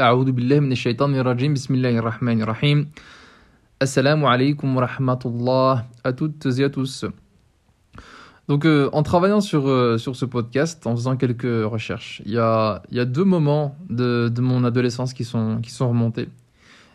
أعوذ 0.00 0.32
بالله 0.32 0.60
من 0.60 0.72
الشيطان 0.72 1.14
الرجيم 1.14 1.54
بسم 1.54 1.74
الله 1.74 1.98
الرحمن 1.98 2.42
الرحيم 2.42 2.78
Assalamu 3.78 4.24
alaikum 4.26 4.74
wa 4.74 4.86
rahmatullah 4.86 5.86
à 6.02 6.12
toutes 6.14 6.46
et 6.46 6.64
à 6.64 6.70
tous. 6.70 7.04
Donc 8.48 8.64
euh, 8.64 8.88
en 8.94 9.02
travaillant 9.02 9.42
sur, 9.42 9.68
euh, 9.68 9.98
sur 9.98 10.16
ce 10.16 10.24
podcast, 10.24 10.86
en 10.86 10.96
faisant 10.96 11.16
quelques 11.16 11.64
recherches, 11.64 12.22
il 12.24 12.32
y 12.32 12.38
a, 12.38 12.82
il 12.90 12.96
y 12.96 13.00
a 13.00 13.04
deux 13.04 13.24
moments 13.24 13.76
de, 13.90 14.30
de 14.34 14.40
mon 14.40 14.64
adolescence 14.64 15.12
qui 15.12 15.24
sont, 15.24 15.60
qui 15.62 15.70
sont 15.70 15.90
remontés. 15.90 16.28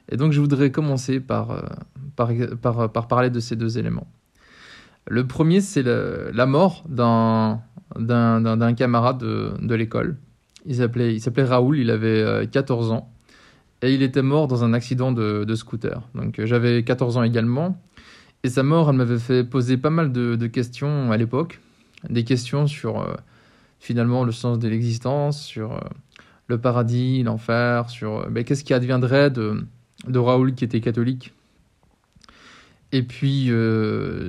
Et 0.09 0.17
donc 0.17 0.31
je 0.31 0.39
voudrais 0.41 0.71
commencer 0.71 1.19
par, 1.19 1.51
euh, 1.51 1.61
par, 2.15 2.29
par, 2.61 2.91
par 2.91 3.07
parler 3.07 3.29
de 3.29 3.39
ces 3.39 3.55
deux 3.55 3.77
éléments. 3.77 4.07
Le 5.07 5.27
premier, 5.27 5.61
c'est 5.61 5.83
la 5.83 6.45
mort 6.45 6.83
d'un 6.87 7.61
d'un 7.95 8.73
camarade 8.73 9.19
de, 9.19 9.53
de 9.61 9.75
l'école. 9.75 10.17
Il 10.66 10.74
s'appelait 10.74 11.44
Raoul, 11.44 11.78
il 11.78 11.90
avait 11.90 12.46
14 12.50 12.90
ans. 12.92 13.10
Et 13.82 13.94
il 13.94 14.02
était 14.02 14.22
mort 14.22 14.48
dans 14.48 14.64
un 14.64 14.72
accident 14.72 15.12
de, 15.12 15.54
scooter. 15.54 16.02
Donc 16.14 16.40
j'avais 16.44 16.82
14 16.82 17.18
ans 17.18 17.22
également. 17.22 17.80
Et 18.42 18.48
sa 18.48 18.62
mort, 18.62 18.90
elle 18.90 18.96
m'avait 18.96 19.18
fait 19.18 19.44
poser 19.44 19.76
pas 19.76 19.90
mal 19.90 20.12
de, 20.12 20.46
questions 20.46 21.10
à 21.10 21.16
l'époque. 21.16 21.60
Des 22.08 22.24
questions 22.24 22.66
sur 22.66 23.00
euh, 23.00 23.14
finalement 23.80 24.22
le 24.22 24.32
sens 24.32 24.58
de 24.58 24.68
l'existence, 24.68 25.42
sur 25.42 25.72
euh, 25.72 25.80
le 26.46 26.58
paradis, 26.58 27.22
l'enfer, 27.22 27.90
sur 27.90 28.20
euh, 28.20 28.28
ben, 28.28 28.44
qu'est-ce 28.44 28.62
qui 28.62 28.72
adviendrait 28.72 29.30
de, 29.30 29.66
de 30.06 30.18
Raoul 30.18 30.54
qui 30.54 30.64
était 30.64 30.80
catholique. 30.80 31.32
Et 32.92 33.02
puis, 33.02 33.50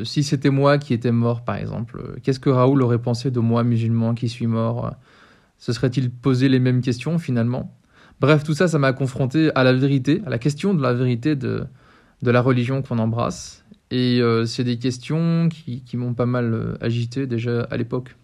si 0.04 0.24
c'était 0.24 0.50
moi 0.50 0.80
qui 0.80 0.96
étais 0.96 1.12
mort, 1.12 1.46
par 1.46 1.58
exemple, 1.58 2.20
qu'est-ce 2.24 2.40
que 2.40 2.50
Raoul 2.50 2.82
aurait 2.82 2.98
pensé 2.98 3.30
de 3.30 3.40
moi, 3.40 3.64
musulman, 3.64 4.16
qui 4.16 4.30
suis 4.30 4.48
mort 4.48 4.96
Se 5.58 5.74
serait-il 5.74 6.12
posé 6.12 6.50
les 6.50 6.60
mêmes 6.60 6.82
questions 6.82 7.18
finalement? 7.18 7.78
Bref, 8.20 8.44
tout 8.44 8.54
ça, 8.54 8.68
ça 8.68 8.80
m'a 8.80 8.94
confronté 8.94 9.52
à 9.56 9.64
la 9.64 9.74
vérité, 9.74 10.22
à 10.26 10.30
la 10.30 10.40
question 10.40 10.74
de 10.74 10.82
la 10.82 10.94
vérité 10.94 11.36
de, 11.36 11.66
de 12.24 12.32
la 12.32 12.42
religion 12.42 12.82
qu'on 12.82 12.98
embrasse. 13.00 13.64
Et 13.92 14.20
euh, 14.22 14.46
c'est 14.46 14.64
des 14.64 14.78
questions 14.78 15.50
qui, 15.50 15.84
qui 15.84 15.98
m'ont 15.98 16.14
pas 16.14 16.26
mal 16.26 16.54
euh, 16.54 16.78
agité 16.82 17.28
déjà 17.28 17.62
à 17.64 17.78
l'époque. 17.78 18.16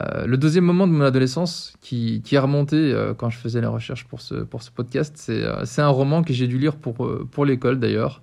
Euh, 0.00 0.24
le 0.24 0.36
deuxième 0.36 0.64
moment 0.64 0.86
de 0.86 0.92
mon 0.92 1.04
adolescence 1.04 1.74
qui, 1.80 2.22
qui 2.22 2.36
a 2.36 2.42
remonté 2.42 2.94
quand 3.18 3.28
je 3.28 3.38
faisais 3.38 3.60
les 3.60 3.66
recherches 3.66 4.06
pour 4.06 4.20
ce, 4.20 4.34
podcast, 4.70 5.16
c'est 5.16 5.82
un 5.82 5.88
roman 5.88 6.22
que 6.22 6.32
j'ai 6.32 6.46
dû 6.46 6.58
lire 6.58 6.76
pour 6.76 7.44
l'école 7.44 7.80
d'ailleurs. 7.80 8.22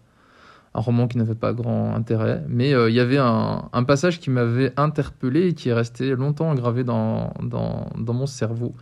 Un 0.77 0.81
roman 0.81 1.07
qui 1.07 1.17
n'avait 1.17 1.33
pas 1.33 1.53
grand 1.53 1.95
intérêt, 1.95 2.43
mais 2.47 2.69
il 2.69 2.93
y 2.93 2.99
avait 2.99 3.17
un, 3.17 3.83
passage 3.87 4.19
qui 4.19 4.29
m'avait 4.29 4.73
interpellé 4.77 5.47
et 5.47 5.53
qui 5.53 5.69
est 5.69 5.73
resté 5.73 6.15
longtemps 6.15 6.53
gravé 6.53 6.83
dans, 6.83 7.33
dans, 7.41 8.13
mon 8.13 8.27
cerveau. 8.27 8.75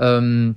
Euh, 0.00 0.52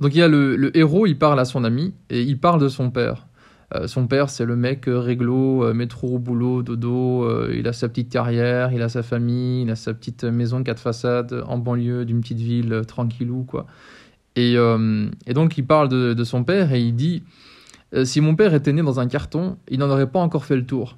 donc 0.00 0.14
il 0.14 0.18
y 0.18 0.22
a 0.22 0.28
le, 0.28 0.76
héros, 0.76 1.06
il 1.06 1.18
parle 1.18 1.38
à 1.40 1.44
son 1.44 1.64
ami 1.64 1.94
et 2.08 2.22
il 2.22 2.38
parle 2.38 2.60
de 2.60 2.68
son 2.68 2.90
père. 2.90 3.26
Euh, 3.74 3.86
son 3.86 4.08
père, 4.08 4.30
c'est 4.30 4.44
le 4.44 4.56
mec 4.56 4.88
euh, 4.88 4.98
réglo, 4.98 5.72
métro, 5.72 6.18
boulot, 6.18 6.62
dodo. 6.62 7.48
il 7.50 7.68
a 7.68 7.72
sa 7.72 7.88
petite 7.88 8.10
carrière, 8.10 8.72
il 8.72 8.82
a 8.82 8.88
sa 8.88 9.02
famille, 9.02 9.62
il 9.62 9.70
a 9.70 9.76
sa 9.76 9.94
petite 9.94 10.24
maison 10.24 10.62
quatre 10.64 10.80
façades 10.80 11.44
en 11.46 11.58
banlieue 11.58 12.04
d'une 12.04 12.20
petite 12.20 12.40
ville 12.40 12.82
tranquillou 12.86 13.44
quoi. 13.44 13.66
Et, 14.36 14.56
donc 15.34 15.58
il 15.58 15.66
parle 15.66 15.88
de, 15.88 16.24
son 16.24 16.44
père 16.44 16.72
et 16.72 16.80
il 16.80 16.94
dit 16.94 17.22
si 18.04 18.20
mon 18.20 18.36
père 18.36 18.54
était 18.54 18.72
né 18.72 18.82
dans 18.82 19.00
un 19.00 19.08
carton, 19.08 19.56
il 19.68 19.78
n'en 19.78 19.90
aurait 19.90 20.10
pas 20.10 20.20
encore 20.20 20.44
fait 20.44 20.56
le 20.56 20.64
tour. 20.64 20.96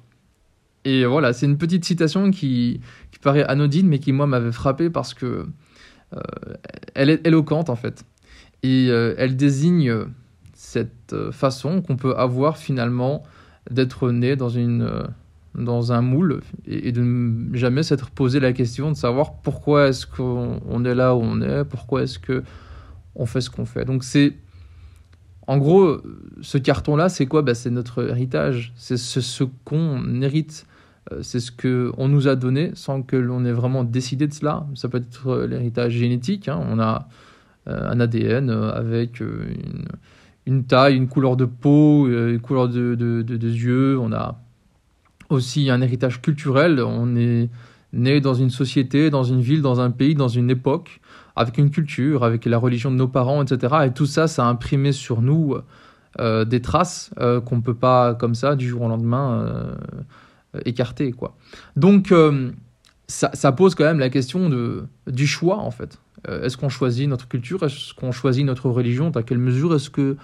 Et 0.85 1.05
voilà, 1.05 1.33
c'est 1.33 1.45
une 1.45 1.57
petite 1.57 1.85
citation 1.85 2.29
qui, 2.31 2.81
qui 3.11 3.19
paraît 3.19 3.43
anodine 3.45 3.87
mais 3.87 3.99
qui 3.99 4.11
moi 4.11 4.27
m'avait 4.27 4.51
frappé 4.51 4.89
parce 4.89 5.13
que 5.13 5.45
euh, 6.13 6.19
elle 6.93 7.09
est 7.09 7.25
éloquente 7.25 7.69
en 7.69 7.75
fait. 7.75 8.03
Et 8.63 8.87
euh, 8.89 9.15
elle 9.17 9.35
désigne 9.35 9.93
cette 10.53 11.13
euh, 11.13 11.31
façon 11.31 11.81
qu'on 11.81 11.95
peut 11.95 12.15
avoir 12.15 12.57
finalement 12.57 13.23
d'être 13.69 14.11
né 14.11 14.35
dans 14.35 14.49
une 14.49 15.07
dans 15.55 15.93
un 15.93 16.01
moule 16.01 16.41
et, 16.65 16.91
de 16.91 17.01
ne 17.01 17.55
jamais 17.55 17.83
s'être 17.83 18.09
posé 18.09 18.39
la 18.39 18.53
question 18.53 18.89
de 18.89 18.97
savoir 18.97 19.35
pourquoi 19.41 19.89
est-ce 19.89 20.07
qu'on 20.07 20.83
est 20.83 20.95
là 20.95 21.13
où 21.15 21.21
on 21.21 21.41
est, 21.41 21.63
pourquoi 21.63 22.01
est-ce 22.01 22.17
que 22.17 22.43
on 23.13 23.27
fait 23.27 23.41
ce 23.41 23.51
qu'on 23.51 23.65
fait. 23.65 23.85
Donc 23.85 24.03
c'est 24.03 24.33
en 25.47 25.57
gros 25.57 25.97
ce 26.41 26.57
carton 26.57 26.95
là, 26.95 27.09
c'est 27.09 27.25
quoi? 27.25 27.41
Bah, 27.41 27.55
c'est 27.55 27.69
notre 27.69 28.09
héritage, 28.09 28.73
c'est 28.75 28.97
ce 28.97 29.43
qu'on 29.65 30.21
hérite 30.21 30.65
euh, 31.11 31.19
c'est 31.21 31.39
ce 31.39 31.51
qu'on 31.51 32.07
nous 32.07 32.27
a 32.27 32.35
donné 32.35 32.71
sans 32.75 33.01
que 33.01 33.15
l'on 33.15 33.45
ait 33.45 33.51
vraiment 33.51 33.83
décidé 33.83 34.27
de 34.27 34.33
cela. 34.33 34.65
Ça 34.75 34.89
peut 34.89 34.97
être 34.97 35.27
euh, 35.27 35.47
l'héritage 35.47 35.93
génétique. 35.93 36.47
Hein. 36.47 36.61
On 36.69 36.79
a 36.79 37.07
euh, 37.67 37.89
un 37.89 37.99
ADN 37.99 38.49
avec 38.49 39.21
une, 40.45 40.63
taille, 40.65 40.95
une 40.95 41.07
couleur 41.07 41.35
de 41.35 41.45
peau, 41.45 42.07
une 42.07 42.39
couleur 42.39 42.69
de, 42.69 43.23
yeux. 43.41 43.99
On 43.99 44.11
a 44.13 44.39
aussi 45.29 45.69
un 45.69 45.81
héritage 45.81 46.21
culturel. 46.21 46.81
On 46.81 47.15
est 47.15 47.49
né 47.91 48.21
dans 48.21 48.33
une 48.33 48.49
société, 48.49 49.09
dans 49.09 49.23
une 49.23 49.41
ville, 49.41 49.61
dans 49.61 49.79
un 49.79 49.91
pays, 49.91 50.15
dans 50.15 50.27
une 50.27 50.49
époque, 50.49 50.99
avec 51.35 51.57
une 51.57 51.69
culture, 51.69 52.23
avec 52.23 52.45
la 52.45 52.57
religion 52.57 52.91
de 52.91 52.95
nos 52.95 53.07
parents, 53.07 53.43
etc. 53.43 53.75
Et 53.85 53.91
tout 53.91 54.05
ça, 54.05 54.27
ça 54.27 54.45
a 54.45 54.49
imprimé 54.49 54.91
sur 54.91 55.21
nous 55.21 55.57
des 56.19 56.61
traces 56.61 57.11
qu'on 57.17 57.55
ne 57.55 57.61
peut 57.61 57.73
pas, 57.73 58.13
comme 58.13 58.35
ça, 58.35 58.55
du 58.55 58.67
jour 58.67 58.83
au 58.83 58.87
lendemain, 58.87 59.75
euh, 60.55 60.59
écarté. 60.65 61.11
Quoi. 61.11 61.35
Donc, 61.75 62.11
euh, 62.11 62.51
ça, 63.07 63.51
pose 63.51 63.73
quand 63.73 63.85
même 63.85 63.99
la 63.99 64.09
question 64.09 64.49
de, 64.49 64.85
du 65.07 65.25
choix, 65.25 65.57
en 65.57 65.71
fait. 65.71 65.99
Euh, 66.27 66.43
est-ce 66.43 66.57
qu'on 66.57 66.69
choisit 66.69 67.09
notre 67.09 67.27
culture? 67.27 67.63
Est-ce 67.63 67.93
qu'on 67.93 68.11
choisit 68.11 68.45
notre 68.45 68.69
religion? 68.69 69.09
Dans 69.09 69.23
quelle 69.23 69.39
mesure 69.39 69.73
est-ce 69.73 69.89
que 69.89 70.15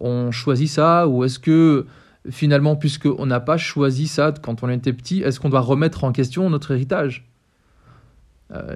on 0.00 0.30
choisit 0.30 0.68
ça? 0.68 1.06
Ou 1.08 1.24
est-ce 1.24 1.38
que, 1.38 1.86
finalement, 2.30 2.74
puisqu'on 2.74 3.26
n'a 3.26 3.40
pas 3.40 3.58
choisi 3.58 4.06
ça 4.06 4.32
quand 4.32 4.62
on 4.62 4.70
était 4.70 4.94
petit, 4.94 5.20
est-ce 5.20 5.40
qu'on 5.40 5.50
doit 5.50 5.60
remettre 5.60 6.04
en 6.04 6.12
question 6.12 6.48
notre 6.48 6.70
héritage? 6.70 7.28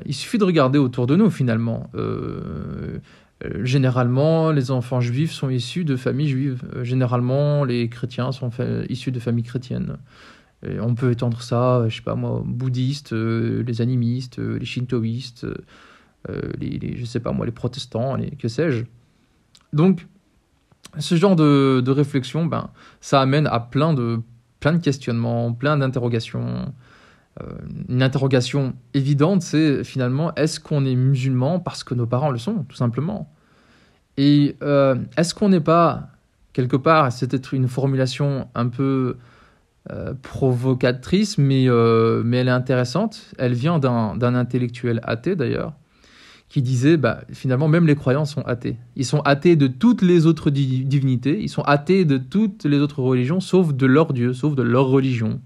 Il 0.05 0.15
suffit 0.15 0.39
de 0.39 0.45
regarder 0.45 0.79
autour 0.79 1.07
de 1.07 1.17
nous, 1.17 1.31
finalement. 1.31 1.91
généralement, 3.63 4.51
les 4.51 4.71
enfants 4.71 5.01
juifs 5.01 5.33
sont 5.33 5.49
issus 5.49 5.85
de 5.85 5.97
familles 5.97 6.29
juives. 6.29 6.63
généralement, 6.83 7.65
les 7.65 7.89
chrétiens 7.89 8.33
sont 8.33 8.51
issus 8.89 9.13
de 9.13 9.21
familles 9.21 9.45
chrétiennes 9.45 9.97
on 10.63 10.95
peut 10.95 11.11
étendre 11.11 11.41
ça, 11.43 11.89
je 11.89 11.97
sais 11.97 12.03
pas 12.03 12.15
moi, 12.15 12.43
bouddhistes, 12.45 13.13
euh, 13.13 13.63
les 13.67 13.81
animistes, 13.81 14.39
euh, 14.39 14.59
les 14.59 14.67
shintoïstes, 14.67 15.47
euh, 16.29 16.53
les, 16.59 16.97
je 16.97 17.05
sais 17.05 17.21
pas 17.21 17.33
moi, 17.33 17.47
les 17.47 17.53
protestants, 17.53 18.17
les, 18.17 18.31
que 18.31 18.49
sais-je. 18.49 18.85
Donc, 19.73 20.07
ce 20.99 21.15
genre 21.15 21.37
de, 21.37 21.91
réflexion, 21.91 22.47
ben, 22.47 22.71
ça 23.01 23.21
amène 23.21 23.47
à 23.47 23.61
plein 23.61 23.95
de, 23.95 24.21
plein 24.59 24.73
de 24.73 24.83
questionnements, 24.83 25.53
plein 25.53 25.79
d'interrogations. 25.79 26.75
Une 27.89 28.03
interrogation 28.03 28.75
évidente, 28.93 29.43
c'est 29.43 29.83
finalement, 29.85 30.35
est-ce 30.35 30.61
qu'on 30.61 30.85
est 30.85 30.95
musulman 30.95 31.59
parce 31.59 31.85
que 31.85 31.95
nos 31.95 32.07
parents 32.07 32.31
le 32.31 32.39
sont, 32.39 32.65
tout 32.69 32.77
simplement? 32.77 33.33
Et 34.17 34.57
est-ce 35.17 35.35
qu'on 35.35 35.49
n'est 35.49 35.61
pas, 35.61 36.09
quelque 36.53 36.77
part, 36.77 37.11
c'est 37.13 37.29
peut-être 37.29 37.55
une 37.55 37.69
formulation 37.69 38.49
un 38.55 38.69
peu 38.69 39.17
euh, 39.91 40.13
provocatrice, 40.23 41.39
mais, 41.39 41.65
euh, 41.67 42.23
mais 42.23 42.37
elle 42.37 42.49
est 42.49 42.53
intéressante. 42.53 43.33
Elle 43.39 43.55
vient 43.55 43.79
d'un 43.79 44.35
intellectuel 44.35 45.01
athée 45.05 45.37
d'ailleurs, 45.37 45.73
qui 46.51 46.61
disait 46.61 46.99
bah, 46.99 47.23
finalement 47.33 47.67
même 47.67 47.87
les 47.87 47.95
croyants 47.95 48.27
sont 48.27 48.43
athées. 48.43 48.77
Ils 48.95 49.07
sont 49.07 49.21
athées 49.21 49.57
de 49.57 49.69
toutes 49.69 50.03
les 50.03 50.27
autres 50.27 50.51
divinités, 50.51 51.41
ils 51.41 51.49
sont 51.49 51.63
athées 51.63 52.05
de 52.05 52.19
toutes 52.19 52.65
les 52.65 52.77
autres 52.79 53.03
religions, 53.03 53.41
sauf 53.41 53.73
de 53.73 53.87
leur 53.87 54.13
Dieu, 54.13 54.35
sauf 54.35 54.55
de 54.55 54.63
leur 54.63 54.87
religion. 54.87 55.41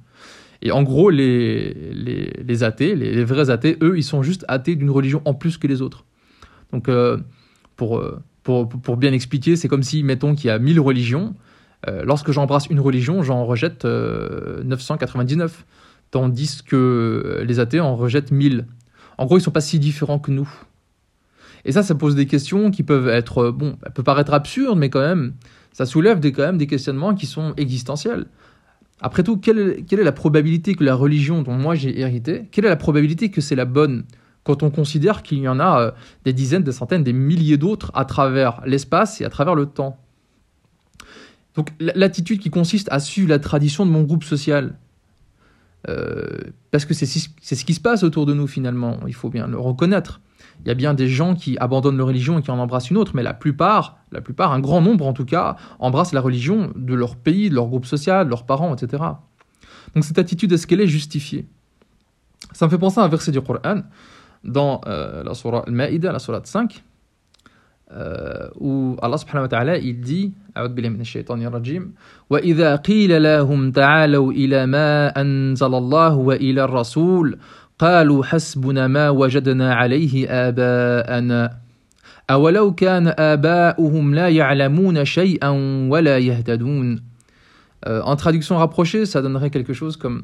Et 0.62 0.72
en 0.72 0.82
gros, 0.82 1.10
les, 1.10 1.74
les, 1.92 2.32
les 2.46 2.62
athées, 2.62 2.94
les, 2.94 3.24
vrais 3.24 3.50
athées, 3.50 3.76
eux, 3.82 3.96
ils 3.96 4.04
sont 4.04 4.22
juste 4.22 4.44
athées 4.48 4.76
d'une 4.76 4.90
religion 4.90 5.20
en 5.24 5.34
plus 5.34 5.58
que 5.58 5.66
les 5.66 5.82
autres. 5.82 6.04
Donc, 6.72 6.88
euh, 6.88 7.18
pour, 7.76 8.02
pour, 8.42 8.68
pour, 8.68 8.96
bien 8.96 9.12
expliquer, 9.12 9.56
c'est 9.56 9.68
comme 9.68 9.82
si, 9.82 10.02
mettons 10.02 10.34
qu'il 10.34 10.46
y 10.46 10.50
a 10.50 10.58
mille 10.58 10.80
religions, 10.80 11.34
euh, 11.88 12.02
lorsque 12.04 12.30
j'embrasse 12.30 12.66
une 12.66 12.80
religion, 12.80 13.22
j'en 13.22 13.44
rejette 13.44 13.84
999, 13.84 15.52
euh, 15.52 15.62
tandis 16.10 16.62
que 16.64 17.44
les 17.46 17.60
athées 17.60 17.80
en 17.80 17.96
rejettent 17.96 18.30
1000. 18.30 18.66
En 19.18 19.26
gros, 19.26 19.36
ils 19.36 19.40
ne 19.40 19.44
sont 19.44 19.50
pas 19.50 19.60
si 19.60 19.78
différents 19.78 20.18
que 20.18 20.30
nous. 20.30 20.48
Et 21.64 21.72
ça, 21.72 21.82
ça 21.82 21.94
pose 21.94 22.14
des 22.14 22.26
questions 22.26 22.70
qui 22.70 22.82
peuvent 22.82 23.08
être, 23.08 23.50
bon, 23.50 23.76
ça 23.82 23.90
peut 23.90 24.02
paraître 24.02 24.32
absurde, 24.34 24.78
mais 24.78 24.90
quand 24.90 25.00
même, 25.00 25.34
ça 25.72 25.86
soulève 25.86 26.20
des, 26.20 26.32
quand 26.32 26.42
même 26.42 26.58
des 26.58 26.66
questionnements 26.66 27.14
qui 27.14 27.26
sont 27.26 27.54
existentiels. 27.56 28.26
Après 29.00 29.22
tout, 29.22 29.36
quelle 29.36 29.84
est, 29.90 29.96
la 29.96 30.12
probabilité 30.12 30.74
que 30.74 30.84
la 30.84 30.94
religion 30.94 31.42
dont 31.42 31.54
moi 31.54 31.74
j'ai 31.74 31.98
hérité, 31.98 32.48
quelle 32.50 32.64
est 32.64 32.68
la 32.68 32.76
probabilité 32.76 33.30
que 33.30 33.40
c'est 33.40 33.56
la 33.56 33.64
bonne? 33.64 34.04
Quand 34.44 34.62
on 34.62 34.70
considère 34.70 35.22
qu'il 35.22 35.38
y 35.38 35.48
en 35.48 35.58
a 35.58 35.80
euh, 35.80 35.90
des 36.24 36.32
dizaines, 36.32 36.62
des 36.62 36.72
centaines, 36.72 37.02
des 37.02 37.12
milliers 37.12 37.56
d'autres 37.56 37.90
à 37.94 38.04
travers 38.04 38.60
l'espace 38.66 39.20
et 39.20 39.24
à 39.24 39.30
travers 39.30 39.54
le 39.54 39.66
temps 39.66 39.98
donc 41.54 41.72
l'attitude 41.78 42.40
qui 42.40 42.50
consiste 42.50 42.88
à 42.90 42.98
suivre 42.98 43.28
la 43.28 43.38
tradition 43.38 43.86
de 43.86 43.90
mon 43.90 44.02
groupe 44.02 44.24
social, 44.24 44.74
parce 46.70 46.84
que 46.84 46.94
c'est 46.94 47.06
ce 47.06 47.64
qui 47.64 47.74
se 47.74 47.80
passe 47.80 48.02
autour 48.02 48.26
de 48.26 48.34
nous 48.34 48.46
finalement, 48.46 48.98
il 49.06 49.14
faut 49.14 49.30
bien 49.30 49.46
le 49.46 49.58
reconnaître 49.58 50.20
Il 50.65 50.67
y 50.67 50.71
a 50.71 50.73
bien 50.73 50.93
des 50.93 51.07
gens 51.07 51.35
qui 51.35 51.57
abandonnent 51.57 51.97
leur 51.97 52.07
religion 52.07 52.39
et 52.39 52.41
qui 52.41 52.51
en 52.51 52.59
embrassent 52.59 52.89
une 52.89 52.97
autre, 52.97 53.13
mais 53.15 53.23
la 53.23 53.33
plupart, 53.33 53.97
la 54.11 54.21
plupart, 54.21 54.51
un 54.51 54.59
grand 54.59 54.81
nombre 54.81 55.07
en 55.07 55.13
tout 55.13 55.25
cas, 55.25 55.55
embrassent 55.79 56.13
la 56.13 56.21
religion 56.21 56.71
de 56.75 56.93
leur 56.93 57.15
pays, 57.15 57.49
de 57.49 57.55
leur 57.55 57.67
groupe 57.67 57.85
social, 57.85 58.25
de 58.25 58.29
leurs 58.29 58.45
parents, 58.45 58.75
etc. 58.75 59.03
Donc 59.95 60.03
cette 60.03 60.19
attitude, 60.19 60.51
est-ce 60.51 60.67
qu'elle 60.67 60.81
est 60.81 60.87
justifiée 60.87 61.47
Ça 62.51 62.65
me 62.65 62.71
fait 62.71 62.77
penser 62.77 62.99
à 62.99 63.03
un 63.03 63.07
verset 63.07 63.31
du 63.31 63.41
Coran 63.41 63.83
dans 64.43 64.81
euh, 64.87 65.23
la 65.23 65.33
surah 65.33 65.63
Al-Ma'ida, 65.65 66.11
la 66.11 66.19
surah 66.19 66.41
5, 66.43 66.83
euh, 67.91 68.49
où 68.59 68.97
Allah 69.01 69.17
subhanahu 69.17 69.43
wa 69.43 69.47
ta'ala, 69.47 69.77
il 69.77 70.01
dit 70.01 70.33
أعوذ 70.57 70.73
بالله 70.73 70.89
من 70.89 71.01
الشيطان 71.01 71.45
الرجيم 71.45 71.93
وإذا 72.29 72.75
قيل 72.75 73.23
لهم 73.23 73.71
تعالوا 73.71 74.31
إلى 74.31 74.65
ما 74.65 75.07
أنزل 75.21 75.73
الله 75.75 76.15
وإلى 76.15 76.63
الرسول 76.63 77.37
قالوا 77.79 78.23
حسبنا 78.23 78.87
ما 78.87 79.09
وجدنا 79.09 79.73
عليه 79.73 80.29
آباءنا 80.29 81.57
أولو 82.29 82.73
كان 82.75 83.07
آباؤهم 83.07 84.15
لا 84.15 84.29
يعلمون 84.29 85.05
شيئا 85.05 85.49
ولا 85.89 86.17
يهتدون 86.17 87.01
euh, 87.87 88.01
En 88.03 88.15
traduction 88.15 88.57
rapprochée, 88.57 89.05
ça 89.05 89.21
donnerait 89.21 89.49
quelque 89.49 89.73
chose 89.73 89.95
comme 89.97 90.23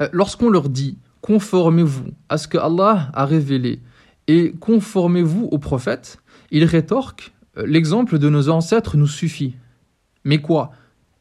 euh, 0.00 0.08
Lorsqu'on 0.12 0.50
leur 0.50 0.68
dit 0.68 0.96
conformez-vous 1.20 2.10
à 2.28 2.38
ce 2.38 2.46
que 2.48 2.58
Allah 2.58 3.10
a 3.12 3.24
révélé 3.24 3.80
et 4.28 4.52
conformez-vous 4.60 5.48
au 5.50 5.58
prophète, 5.58 6.18
ils 6.50 6.64
rétorquent 6.64 7.32
euh, 7.56 7.64
l'exemple 7.66 8.18
de 8.18 8.28
nos 8.28 8.48
ancêtres 8.48 8.96
nous 8.96 9.06
suffit. 9.06 9.56
Mais 10.24 10.38
quoi 10.38 10.70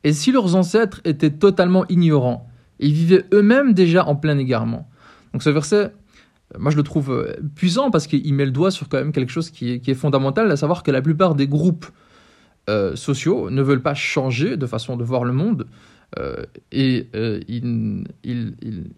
Et 0.03 0.13
si 0.13 0.31
leurs 0.31 0.55
ancêtres 0.55 1.01
étaient 1.05 1.31
totalement 1.31 1.85
ignorants 1.87 2.47
Ils 2.79 2.93
vivaient 2.93 3.25
eux-mêmes 3.33 3.73
déjà 3.73 4.05
en 4.05 4.15
plein 4.15 4.37
égarement. 4.37 4.89
Donc 5.32 5.42
ce 5.42 5.50
verset, 5.50 5.92
moi 6.58 6.70
je 6.70 6.76
le 6.76 6.82
trouve 6.82 7.10
euh, 7.12 7.36
puissant 7.54 7.90
parce 7.90 8.06
qu'il 8.06 8.34
met 8.34 8.44
le 8.44 8.50
doigt 8.50 8.70
sur 8.70 8.88
quand 8.88 8.98
même 8.98 9.12
quelque 9.12 9.32
chose 9.32 9.50
qui 9.50 9.72
est, 9.72 9.94
fondamental, 9.94 10.50
à 10.50 10.56
savoir 10.56 10.82
que 10.82 10.90
la 10.90 11.02
plupart 11.02 11.34
des 11.34 11.48
groupes 11.48 11.86
euh, 12.68 12.94
sociaux 12.96 13.50
ne 13.50 13.62
veulent 13.62 13.82
pas 13.82 13.94
changer 13.94 14.56
de 14.56 14.66
façon 14.66 14.96
de 14.96 15.04
voir 15.04 15.24
le 15.24 15.32
monde. 15.32 15.66
Euh, 16.18 16.44
et 16.72 17.08
ils, 17.14 18.04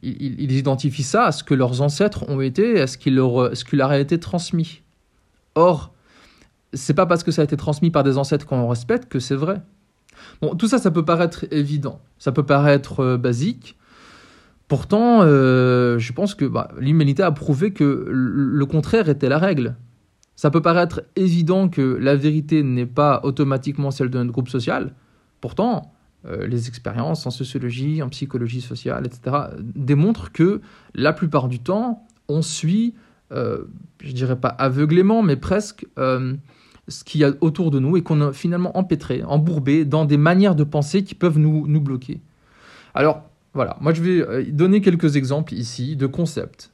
identifient 0.03 1.05
ça 1.05 1.27
à 1.27 1.33
ce 1.33 1.45
que 1.45 1.55
leurs 1.55 1.81
ancêtres 1.81 2.29
ont 2.29 2.41
été, 2.41 2.81
à 2.81 2.89
ce 2.89 2.99
qui 2.99 3.11
leur, 3.11 3.57
ce 3.57 3.65
qui 3.65 3.77
leur 3.77 3.91
a 3.91 3.99
été 3.99 4.19
transmis. 4.19 4.83
Or, 5.55 5.95
c'est 6.73 6.95
pas 6.95 7.07
parce 7.07 7.23
que 7.23 7.31
ça 7.31 7.43
a 7.43 7.45
été 7.45 7.57
transmis 7.57 7.91
par 7.91 8.03
des 8.03 8.19
ancêtres 8.19 8.47
qu'on 8.47 8.67
respecte 8.67 9.09
que 9.09 9.21
c'est 9.21 9.37
vrai. 9.37 9.63
Bon, 10.43 10.57
tout 10.57 10.67
ça, 10.67 10.79
ça 10.79 10.91
peut 10.91 11.05
paraître 11.05 11.45
évident, 11.53 12.01
ça 12.19 12.33
peut 12.33 12.43
paraître 12.45 13.17
basique, 13.17 13.77
Pourtant, 14.69 15.21
euh, 15.23 15.99
je 15.99 16.13
pense 16.13 16.35
que 16.35 16.45
bah, 16.45 16.69
l'humanité 16.79 17.23
a 17.23 17.31
prouvé 17.33 17.73
que 17.73 18.07
le 18.09 18.67
contraire 18.67 19.09
était 19.09 19.29
la 19.29 19.39
règle. 19.39 19.77
Ça 20.37 20.51
peut 20.51 20.63
paraître 20.63 21.03
évident 21.17 21.69
que 21.69 21.83
la 21.83 22.17
vérité 22.17 22.63
n'est 22.63 22.87
pas 22.87 23.21
automatiquement 23.25 23.91
celle 23.91 24.09
d'un 24.09 24.27
groupe 24.27 24.49
social. 24.49 24.95
Pourtant, 25.41 25.93
euh, 26.27 26.47
les 26.47 26.69
expériences 26.69 27.27
en 27.27 27.31
sociologie, 27.31 28.03
en 28.03 28.09
psychologie 28.09 28.63
sociale, 28.63 29.07
etc., 29.07 29.37
démontrent 29.61 30.33
que 30.33 30.61
la 30.95 31.13
plupart 31.13 31.49
du 31.49 31.61
temps, 31.61 32.07
on 32.29 32.41
suit, 32.41 32.95
euh, 33.33 33.65
je 34.03 34.13
dirais 34.13 34.41
pas 34.41 34.49
aveuglément, 34.49 35.23
mais 35.23 35.37
presque 35.37 35.87
ce 36.89 37.05
qu'il 37.05 37.21
y 37.21 37.25
a 37.25 37.33
autour 37.41 37.71
de 37.71 37.79
nous 37.79 37.97
et 37.97 38.03
qu'on 38.03 38.21
a 38.21 38.33
finalement 38.33 38.77
empêtré, 38.77 39.23
embourbé 39.25 39.85
dans 39.85 40.05
des 40.05 40.17
manières 40.17 40.55
de 40.55 40.65
penser 40.65 41.05
qui 41.05 41.15
peuvent 41.15 41.39
nous, 41.39 41.67
nous 41.67 41.81
bloquer. 41.81 42.21
Alors, 42.95 43.23
voilà, 43.55 43.77
moi 43.81 43.95
je 43.95 44.03
vais 44.03 44.21
euh, 44.21 44.45
donner 44.49 44.81
quelques 44.81 45.17
exemples 45.17 45.55
ici 45.55 45.97
de 45.97 46.07
concepts. 46.07 46.71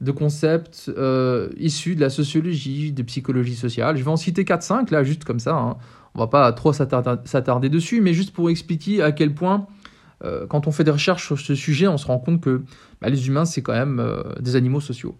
De 0.00 0.12
concepts 0.12 0.90
euh, 0.96 1.48
issus 1.56 1.96
de 1.96 2.00
la 2.00 2.10
sociologie, 2.10 2.92
de 2.92 3.02
psychologie 3.02 3.56
sociale. 3.56 3.96
Je 3.96 4.04
vais 4.04 4.10
en 4.10 4.16
citer 4.16 4.44
4-5 4.44 4.92
là, 4.92 5.02
juste 5.02 5.24
comme 5.24 5.40
ça. 5.40 5.56
Hein. 5.56 5.76
On 6.14 6.20
va 6.20 6.28
pas 6.28 6.52
trop 6.52 6.72
s'attarder 6.72 7.68
dessus, 7.68 8.00
mais 8.00 8.12
juste 8.12 8.32
pour 8.32 8.50
expliquer 8.50 9.02
à 9.02 9.10
quel 9.10 9.34
point, 9.34 9.66
euh, 10.22 10.46
quand 10.46 10.66
on 10.66 10.70
fait 10.70 10.84
des 10.84 10.90
recherches 10.90 11.26
sur 11.26 11.38
ce 11.38 11.54
sujet, 11.54 11.88
on 11.88 11.96
se 11.96 12.06
rend 12.06 12.18
compte 12.18 12.40
que 12.40 12.62
bah, 13.00 13.08
les 13.08 13.26
humains, 13.26 13.44
c'est 13.44 13.62
quand 13.62 13.72
même 13.72 14.04
des 14.38 14.54
animaux 14.54 14.80
sociaux. 14.80 15.16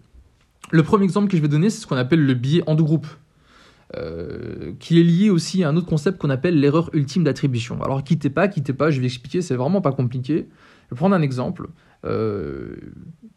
Le 0.71 0.83
premier 0.83 1.05
exemple 1.05 1.29
que 1.29 1.37
je 1.37 1.41
vais 1.41 1.47
donner, 1.47 1.69
c'est 1.69 1.81
ce 1.81 1.87
qu'on 1.87 1.97
appelle 1.97 2.23
le 2.25 2.33
biais 2.35 2.63
en 2.67 2.75
deux 2.75 2.83
groupes. 2.83 3.07
qui 4.79 4.99
est 4.99 5.03
lié 5.03 5.29
aussi 5.29 5.63
à 5.63 5.69
un 5.69 5.75
autre 5.75 5.87
concept 5.87 6.19
qu'on 6.19 6.29
appelle 6.29 6.59
l'erreur 6.59 6.89
ultime 6.93 7.23
d'attribution. 7.23 7.81
Alors 7.81 8.03
quittez 8.03 8.29
pas, 8.29 8.47
quittez 8.47 8.73
pas, 8.73 8.91
je 8.91 8.99
vais 8.99 9.07
expliquer, 9.07 9.41
c'est 9.41 9.55
vraiment 9.55 9.81
pas 9.81 9.91
compliqué. 9.91 10.47
Je 10.89 10.95
vais 10.95 10.97
prendre 10.97 11.15
un 11.15 11.21
exemple. 11.21 11.69
Euh, 12.05 12.75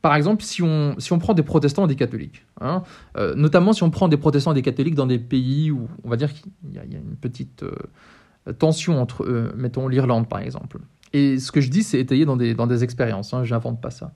par 0.00 0.14
exemple, 0.14 0.42
si 0.42 0.62
on, 0.62 0.94
si 0.98 1.12
on 1.12 1.18
prend 1.18 1.34
des 1.34 1.42
protestants 1.42 1.84
et 1.84 1.88
des 1.88 1.96
catholiques, 1.96 2.46
hein, 2.60 2.82
euh, 3.16 3.34
notamment 3.34 3.72
si 3.72 3.82
on 3.82 3.90
prend 3.90 4.08
des 4.08 4.16
protestants 4.16 4.52
et 4.52 4.54
des 4.54 4.62
catholiques 4.62 4.94
dans 4.94 5.06
des 5.06 5.18
pays 5.18 5.70
où 5.70 5.88
on 6.04 6.08
va 6.08 6.16
dire 6.16 6.32
qu'il 6.32 6.50
y, 6.72 6.78
a 6.78 6.82
une 6.82 7.16
petite 7.20 7.62
euh, 7.62 8.52
tension 8.52 9.00
entre 9.00 9.24
eux, 9.24 9.52
mettons 9.56 9.86
l'Irlande 9.88 10.28
par 10.28 10.40
exemple. 10.40 10.78
Et 11.12 11.38
ce 11.38 11.52
que 11.52 11.60
je 11.60 11.68
dis, 11.68 11.82
c'est 11.82 11.98
étayé 11.98 12.24
dans 12.24 12.36
des, 12.36 12.54
dans 12.54 12.66
des 12.66 12.84
expériences, 12.84 13.34
hein, 13.34 13.44
j'invente 13.44 13.80
pas 13.80 13.90
ça. 13.90 14.12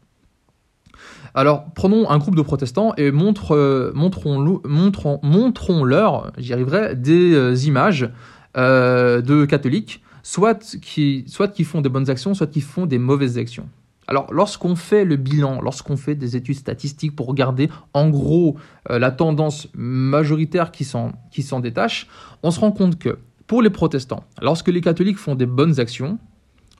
Alors, 1.34 1.66
prenons 1.74 2.08
un 2.08 2.16
groupe 2.16 2.36
de 2.36 2.42
protestants 2.42 2.94
et 2.96 3.10
montrons, 3.10 3.90
montrons, 3.94 4.60
montrons, 4.64 5.20
montrons 5.22 5.84
leur, 5.84 6.32
j'y 6.38 6.54
arriverai, 6.54 6.96
des 6.96 7.68
images 7.68 8.08
de 8.54 9.44
catholiques 9.44 10.02
soit 10.26 10.76
qui, 10.80 11.22
soit 11.28 11.46
qui 11.46 11.62
font 11.62 11.80
des 11.80 11.88
bonnes 11.88 12.10
actions, 12.10 12.34
soit 12.34 12.48
qui 12.48 12.60
font 12.60 12.84
des 12.84 12.98
mauvaises 12.98 13.38
actions. 13.38 13.68
Alors, 14.08 14.26
lorsqu'on 14.32 14.74
fait 14.74 15.04
le 15.04 15.14
bilan, 15.14 15.60
lorsqu'on 15.60 15.96
fait 15.96 16.16
des 16.16 16.34
études 16.34 16.56
statistiques 16.56 17.14
pour 17.14 17.28
regarder 17.28 17.70
en 17.94 18.10
gros 18.10 18.56
euh, 18.90 18.98
la 18.98 19.12
tendance 19.12 19.68
majoritaire 19.74 20.72
qui 20.72 20.82
s'en, 20.84 21.12
détache, 21.60 22.08
on 22.42 22.50
se 22.50 22.58
rend 22.58 22.72
compte 22.72 22.98
que 22.98 23.20
pour 23.46 23.62
les 23.62 23.70
protestants, 23.70 24.24
lorsque 24.42 24.66
les 24.66 24.80
catholiques 24.80 25.18
font 25.18 25.36
des 25.36 25.46
bonnes 25.46 25.78
actions, 25.78 26.18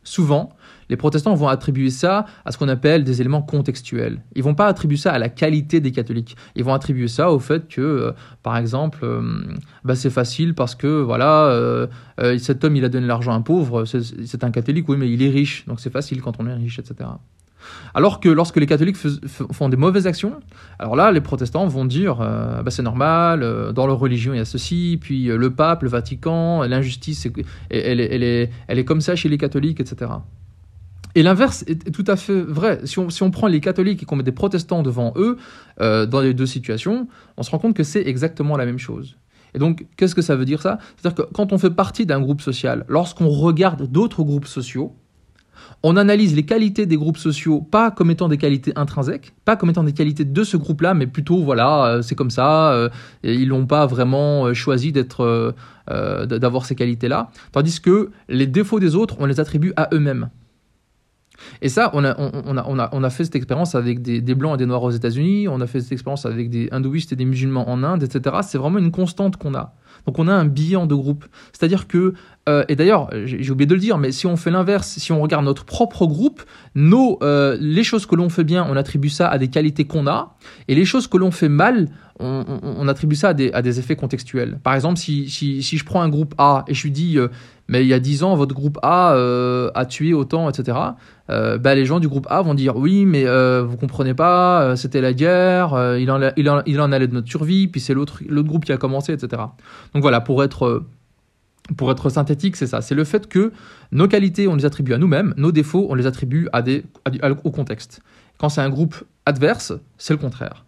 souvent, 0.07 0.51
les 0.89 0.97
protestants 0.97 1.35
vont 1.35 1.49
attribuer 1.49 1.91
ça 1.91 2.27
à 2.45 2.53
ce 2.53 2.59
qu'on 2.59 2.69
appelle 2.69 3.05
des 3.05 3.21
éléments 3.21 3.43
contextuels. 3.43 4.23
Ils 4.35 4.43
vont 4.43 4.55
pas 4.55 4.67
attribuer 4.67 4.97
ça 4.97 5.13
à 5.13 5.19
la 5.19 5.29
qualité 5.29 5.81
des 5.81 5.93
catholiques. 5.93 6.37
Ils 6.55 6.65
vont 6.65 6.75
attribuer 6.75 7.09
ça 7.09 7.33
au 7.33 7.39
fait 7.39 7.69
que, 7.69 7.81
euh, 7.81 8.13
par 8.43 8.57
exemple, 8.57 9.01
euh, 9.03 9.43
bah, 9.85 9.97
c'est 9.97 10.11
facile 10.11 10.55
parce 10.55 10.75
que 10.75 11.03
voilà, 11.03 11.47
euh, 11.47 11.87
cet 12.39 12.65
homme 12.65 12.77
il 12.77 12.85
a 12.85 12.89
donné 12.89 13.07
l'argent 13.07 13.33
à 13.33 13.35
un 13.35 13.43
pauvre, 13.43 13.85
c'est 13.85 14.45
un 14.45 14.51
catholique, 14.51 14.89
oui, 14.89 14.97
mais 14.97 15.11
il 15.11 15.23
est 15.23 15.31
riche, 15.31 15.67
donc 15.67 15.81
c'est 15.81 15.93
facile 15.93 16.23
quand 16.23 16.37
on 16.39 16.47
est 16.47 16.55
riche, 16.55 16.79
etc. 16.79 17.11
Alors 17.95 18.21
que 18.21 18.29
lorsque 18.29 18.57
les 18.57 18.67
catholiques 18.67 18.97
font 18.97 19.69
des 19.69 19.77
mauvaises 19.77 20.07
actions, 20.07 20.41
alors 20.79 20.97
là, 20.97 21.11
les 21.11 21.21
protestants 21.21 21.67
vont 21.67 21.85
dire 21.85 22.17
bah, 22.17 22.71
c'est 22.71 22.83
normal, 22.83 23.73
dans 23.75 23.87
leur 23.87 23.99
religion 23.99 24.35
il 24.35 24.37
y 24.37 24.41
a 24.41 24.45
ceci, 24.45 24.99
puis 25.01 25.25
le 25.27 25.51
pape, 25.51 25.83
le 25.83 25.89
Vatican, 25.89 26.63
l'injustice, 26.63 27.27
elle, 27.71 28.01
elle, 28.01 28.23
est, 28.23 28.51
elle 28.69 28.79
est 28.79 28.85
comme 28.85 29.01
ça 29.01 29.17
chez 29.17 29.29
les 29.29 29.39
catholiques, 29.39 29.81
etc. 29.81 30.11
Et 31.17 31.23
l'inverse 31.23 31.65
est 31.67 31.91
tout 31.93 32.05
à 32.09 32.15
fait 32.15 32.43
vrai. 32.43 32.81
Si 32.85 32.99
on, 32.99 33.09
si 33.09 33.23
on 33.23 33.31
prend 33.31 33.47
les 33.47 33.61
catholiques 33.61 34.03
et 34.03 34.07
qu'on 34.07 34.17
met 34.17 34.23
des 34.23 34.33
protestants 34.33 34.83
devant 34.83 35.15
eux, 35.17 35.39
euh, 35.81 36.05
dans 36.05 36.21
les 36.21 36.35
deux 36.35 36.45
situations, 36.45 37.09
on 37.39 37.43
se 37.43 37.51
rend 37.51 37.59
compte 37.59 37.75
que 37.75 37.85
c'est 37.85 38.07
exactement 38.07 38.59
la 38.59 38.67
même 38.67 38.79
chose. 38.79 39.17
Et 39.55 39.59
donc, 39.59 39.87
qu'est-ce 39.97 40.15
que 40.15 40.21
ça 40.21 40.37
veut 40.37 40.45
dire 40.45 40.61
ça? 40.61 40.79
C'est-à-dire 40.97 41.25
que 41.25 41.33
quand 41.33 41.55
on 41.55 41.59
fait 41.59 41.71
partie 41.71 42.05
d'un 42.05 42.21
groupe 42.21 42.43
social, 42.43 42.85
lorsqu'on 42.87 43.31
regarde 43.31 43.91
d'autres 43.91 44.25
groupes 44.25 44.47
sociaux, 44.47 44.95
on 45.83 45.97
analyse 45.97 46.35
les 46.35 46.45
qualités 46.45 46.87
des 46.87 46.97
groupes 46.97 47.17
sociaux 47.17 47.61
pas 47.61 47.91
comme 47.91 48.11
étant 48.11 48.29
des 48.29 48.39
qualités 48.39 48.73
intrinsèques, 48.77 49.35
pas 49.45 49.57
comme 49.57 49.71
étant 49.71 49.85
des 49.85 49.93
qualités 49.93 50.25
de 50.25 50.45
ce 50.45 50.57
groupe-là, 50.57 50.95
mais 50.95 51.07
plutôt 51.07 51.43
voilà, 51.43 51.87
euh, 51.87 52.03
c'est 52.03 52.15
comme 52.15 52.31
ça, 52.31 52.73
euh, 52.73 52.89
ils 53.23 53.49
n'ont 53.49 53.67
pas 53.67 53.87
vraiment 53.87 54.53
choisi 54.55 54.93
d'être, 54.93 55.55
d'avoir 55.89 56.67
ces 56.67 56.75
qualités-là, 56.75 57.31
tandis 57.53 57.81
que 57.81 58.11
les 58.29 58.47
défauts 58.47 58.81
des 58.81 58.95
autres, 58.95 59.17
on 59.19 59.27
les 59.27 59.41
attribue 59.41 59.73
à 59.77 59.89
eux-mêmes. 59.93 60.31
Et 61.63 61.69
ça, 61.69 61.91
on 61.93 62.05
a, 62.05 62.15
on, 62.19 62.31
on, 62.47 62.79
a, 62.79 62.89
on 62.93 63.03
a 63.05 63.11
fait 63.11 63.25
cette 63.25 63.37
expérience 63.37 63.75
avec 63.75 64.03
des, 64.03 64.21
des, 64.21 64.35
blancs 64.35 64.55
et 64.55 64.59
des 64.59 64.67
noirs 64.67 64.83
aux 64.83 64.91
États-Unis, 64.91 65.49
on 65.49 65.61
a 65.61 65.67
fait 65.67 65.81
cette 65.81 65.93
expérience 65.93 66.27
avec 66.27 66.51
des 66.51 66.69
hindouistes 66.73 67.13
et 67.13 67.17
des 67.17 67.25
musulmans 67.25 67.69
en 67.69 67.83
Inde, 67.83 68.03
etc. 68.03 68.37
C'est 68.43 68.59
vraiment 68.59 68.79
une 68.79 68.91
constante 68.91 69.37
qu'on 69.37 69.55
a. 69.55 69.75
Donc 70.07 70.19
on 70.19 70.29
a 70.29 70.35
un 70.35 70.45
bilan 70.45 70.87
de 70.87 70.95
groupe. 70.95 71.25
C'est-à-dire 71.53 71.87
que, 71.87 72.15
euh, 72.49 72.65
et 72.69 72.77
d'ailleurs, 72.77 73.11
j'ai 73.25 73.51
oublié 73.51 73.67
de 73.67 73.75
le 73.75 73.81
dire, 73.81 73.99
mais 73.99 74.13
si 74.13 74.27
on 74.27 74.37
fait 74.37 74.53
l'inverse, 74.53 74.99
si 74.99 75.11
on 75.11 75.21
regarde 75.21 75.45
notre 75.45 75.65
propre 75.65 76.07
groupe, 76.07 76.43
nos, 76.77 77.19
euh, 77.23 77.57
les 77.61 77.83
choses 77.83 78.07
que 78.07 78.15
l'on 78.15 78.29
fait 78.29 78.45
bien, 78.45 78.65
on 78.71 78.77
attribue 78.77 79.09
ça 79.09 79.29
à 79.29 79.39
des 79.39 79.49
qualités 79.49 79.85
qu'on 79.85 80.07
a, 80.07 80.37
et 80.69 80.77
les 80.77 80.85
choses 80.85 81.09
que 81.09 81.17
l'on 81.17 81.33
fait 81.33 81.49
mal, 81.49 81.89
on, 82.19 82.89
attribue 82.89 83.15
ça 83.15 83.31
à 83.31 83.35
des, 83.35 83.53
à 83.53 83.61
des, 83.61 83.79
effets 83.79 83.97
contextuels. 83.97 84.59
Par 84.63 84.75
exemple, 84.75 84.99
si, 84.99 85.29
si, 85.29 85.63
si, 85.63 85.77
je 85.77 85.85
prends 85.85 86.01
un 86.01 86.09
groupe 86.09 86.35
A 86.39 86.65
et 86.67 86.73
je 86.73 86.85
lui 86.85 86.91
dis, 86.91 87.19
euh, 87.19 87.29
mais 87.69 87.83
il 87.83 87.89
y 87.89 87.93
a 87.93 87.99
10 87.99 88.23
ans, 88.23 88.37
votre 88.37 88.55
groupe 88.55 88.79
A 88.83 89.11
a 89.75 89.85
tué 89.85 90.15
autant, 90.15 90.49
etc., 90.49 90.79
bah, 91.29 91.75
les 91.75 91.85
gens 91.85 91.99
du 92.01 92.09
groupe 92.09 92.27
A 92.31 92.41
vont 92.41 92.55
dire, 92.55 92.77
oui, 92.77 93.05
mais 93.05 93.25
vous 93.61 93.77
comprenez 93.77 94.15
pas, 94.15 94.77
c'était 94.77 95.03
la 95.03 95.13
guerre, 95.13 95.97
il, 95.99 96.11
en, 96.11 96.21
il, 96.37 96.49
en, 96.49 96.63
il 96.65 96.81
en 96.81 96.93
allait 96.93 97.09
de 97.09 97.15
notre 97.15 97.29
survie, 97.29 97.69
puis 97.69 97.83
c'est 97.83 97.93
l'autre 97.93 98.23
groupe 98.23 98.65
qui 98.65 98.73
a 98.73 98.79
commencé, 98.79 99.13
etc. 99.13 99.43
Donc 99.93 100.01
voilà, 100.01 100.23
pour 100.23 100.43
être 100.43 100.87
Pour 101.77 101.91
être 101.91 102.11
synthétique, 102.11 102.57
c'est 102.57 102.67
ça. 102.67 102.81
C'est 102.81 102.95
le 102.95 103.05
fait 103.05 103.29
que 103.29 103.53
nos 103.91 104.07
qualités, 104.07 104.47
on 104.47 104.55
les 104.55 104.65
attribue 104.65 104.95
à 104.95 104.99
nous-mêmes, 104.99 105.35
nos 105.37 105.51
défauts, 105.51 105.87
on 105.91 105.95
les 105.95 106.07
attribue 106.07 106.49
à 106.53 106.63
des, 106.63 106.85
au 107.45 107.51
contexte. 107.51 108.01
Quand 108.39 108.49
c'est 108.49 108.61
un 108.61 108.71
groupe 108.71 108.95
adverse, 109.25 109.73
c'est 109.99 110.13
le 110.13 110.19
contraire. 110.19 110.65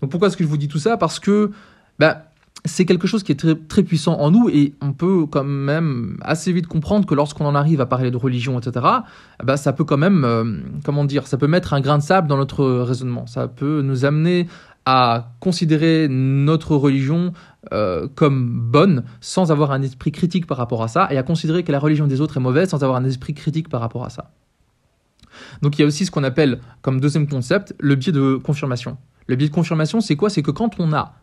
Donc 0.00 0.10
pourquoi 0.10 0.28
est-ce 0.28 0.36
que 0.36 0.44
je 0.44 0.48
vous 0.48 0.56
dis 0.56 0.68
tout 0.68 0.78
ça? 0.78 0.96
Parce 0.96 1.18
que 1.20 1.50
bah, 1.98 2.30
c'est 2.64 2.84
quelque 2.84 3.06
chose 3.06 3.22
qui 3.22 3.32
est 3.32 3.68
très, 3.68 3.82
puissant 3.82 4.18
en 4.18 4.30
nous 4.30 4.48
et 4.48 4.74
on 4.80 4.92
peut 4.92 5.26
quand 5.26 5.44
même 5.44 6.18
assez 6.22 6.52
vite 6.52 6.66
comprendre 6.66 7.06
que 7.06 7.14
lorsqu'on 7.14 7.46
en 7.46 7.54
arrive 7.54 7.80
à 7.80 7.86
parler 7.86 8.10
de 8.10 8.16
religion, 8.16 8.58
etc., 8.58 8.86
bah, 9.42 9.56
ça 9.56 9.72
peut 9.72 9.84
quand 9.84 9.96
même, 9.96 10.24
euh, 10.24 10.44
comment 10.84 11.04
dire, 11.04 11.26
ça 11.26 11.36
peut 11.36 11.46
mettre 11.46 11.72
un 11.72 11.80
grain 11.80 11.98
de 11.98 12.02
sable 12.02 12.28
dans 12.28 12.36
notre 12.36 12.64
raisonnement. 12.64 13.26
Ça 13.26 13.48
peut 13.48 13.82
nous 13.82 14.04
amener 14.04 14.46
à 14.92 15.34
considérer 15.38 16.08
notre 16.10 16.74
religion 16.74 17.32
euh, 17.72 18.08
comme 18.12 18.58
bonne 18.72 19.04
sans 19.20 19.52
avoir 19.52 19.70
un 19.70 19.82
esprit 19.82 20.10
critique 20.10 20.48
par 20.48 20.58
rapport 20.58 20.82
à 20.82 20.88
ça 20.88 21.06
et 21.12 21.16
à 21.16 21.22
considérer 21.22 21.62
que 21.62 21.70
la 21.70 21.78
religion 21.78 22.08
des 22.08 22.20
autres 22.20 22.38
est 22.38 22.40
mauvaise 22.40 22.70
sans 22.70 22.82
avoir 22.82 22.98
un 22.98 23.04
esprit 23.04 23.32
critique 23.32 23.68
par 23.68 23.80
rapport 23.80 24.04
à 24.04 24.10
ça. 24.10 24.32
Donc 25.62 25.78
il 25.78 25.82
y 25.82 25.84
a 25.84 25.86
aussi 25.86 26.04
ce 26.06 26.10
qu'on 26.10 26.24
appelle 26.24 26.60
comme 26.82 27.00
deuxième 27.00 27.28
concept 27.28 27.72
le 27.78 27.94
biais 27.94 28.10
de 28.10 28.34
confirmation. 28.34 28.98
Le 29.28 29.36
biais 29.36 29.48
de 29.48 29.54
confirmation, 29.54 30.00
c'est 30.00 30.16
quoi? 30.16 30.28
C'est 30.28 30.42
que 30.42 30.50
quand 30.50 30.80
on 30.80 30.92
a 30.92 31.14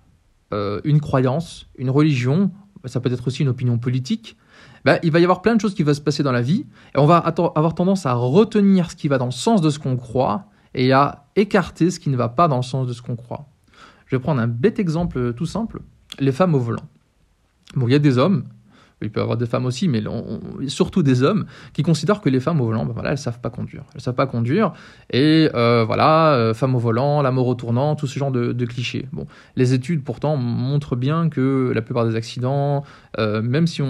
euh, 0.54 0.80
une 0.86 1.02
croyance, 1.02 1.68
une 1.78 1.90
religion, 1.90 2.52
ça 2.86 3.02
peut 3.02 3.12
être 3.12 3.28
aussi 3.28 3.42
une 3.42 3.50
opinion 3.50 3.78
politique, 3.78 4.38
ben, 4.86 4.98
il 5.04 5.12
va 5.12 5.20
y 5.20 5.24
avoir 5.24 5.42
plein 5.42 5.58
de 5.58 5.60
choses 5.60 5.76
qui 5.76 5.84
vont 5.84 5.94
se 5.94 6.00
passer 6.00 6.24
dans 6.24 6.32
la 6.32 6.42
vie, 6.42 6.66
et 6.96 7.00
on 7.00 7.06
va 7.06 7.18
avoir 7.18 7.76
tendance 7.76 8.06
à 8.06 8.14
retenir 8.14 8.92
ce 8.92 8.96
qui 8.96 9.10
va 9.10 9.18
dans 9.18 9.26
le 9.26 9.32
sens 9.32 9.60
de 9.60 9.70
ce 9.70 9.78
qu'on 9.78 9.98
croit, 9.98 10.46
et 10.74 10.94
à 10.94 11.26
écarter 11.36 11.92
ce 11.92 12.00
qui 12.00 12.10
ne 12.10 12.16
va 12.16 12.30
pas 12.30 12.48
dans 12.48 12.58
le 12.58 12.64
sens 12.64 12.88
de 12.88 12.94
ce 12.94 13.02
qu'on 13.02 13.18
croit. 13.18 13.50
Je 14.08 14.16
vais 14.16 14.22
prendre 14.22 14.42
un 14.42 14.48
bête 14.48 14.80
exemple 14.80 15.34
tout 15.34 15.46
simple, 15.46 15.82
les 16.20 16.32
femmes 16.32 16.56
au 16.56 16.60
volant. 16.60 16.88
Bon, 17.76 17.88
il 17.88 17.92
y 17.92 17.96
a 17.96 18.00
des 18.00 18.18
hommes 18.18 18.46
il 19.02 19.12
peut 19.12 19.20
y 19.20 19.24
avoir 19.24 19.38
des 19.38 19.46
femmes 19.46 19.66
aussi, 19.66 19.88
mais 19.88 20.02
surtout 20.68 21.04
des 21.04 21.22
hommes 21.22 21.46
qui 21.74 21.84
considèrent 21.84 22.20
que 22.20 22.30
les 22.30 22.40
femmes 22.40 22.62
au 22.62 22.66
volant, 22.66 22.86
ben 22.86 22.94
voilà, 22.94 23.12
elles 23.12 23.18
savent 23.18 23.40
pas 23.40 23.52
conduire. 23.52 23.84
Elles 23.94 24.02
savent 24.02 24.16
pas 24.16 24.26
conduire. 24.26 24.74
Et 25.12 25.50
euh, 25.54 25.84
voilà, 25.86 26.34
euh, 26.34 26.54
femmes 26.56 26.76
au 26.76 26.80
volant, 26.80 27.22
la 27.22 27.32
mort 27.32 27.48
au 27.48 27.56
tournant, 27.56 27.96
tout 27.96 28.08
ce 28.08 28.18
genre 28.18 28.32
de, 28.32 28.66
clichés. 28.66 29.08
Les 29.56 29.74
études 29.74 30.04
pourtant 30.04 30.36
montrent 30.36 30.96
bien 30.96 31.30
que 31.30 31.72
la 31.74 31.82
plupart 31.82 32.06
des 32.06 32.16
accidents, 32.16 32.84
euh, 33.20 33.42
même 33.42 33.68
si 33.68 33.82
on, 33.82 33.86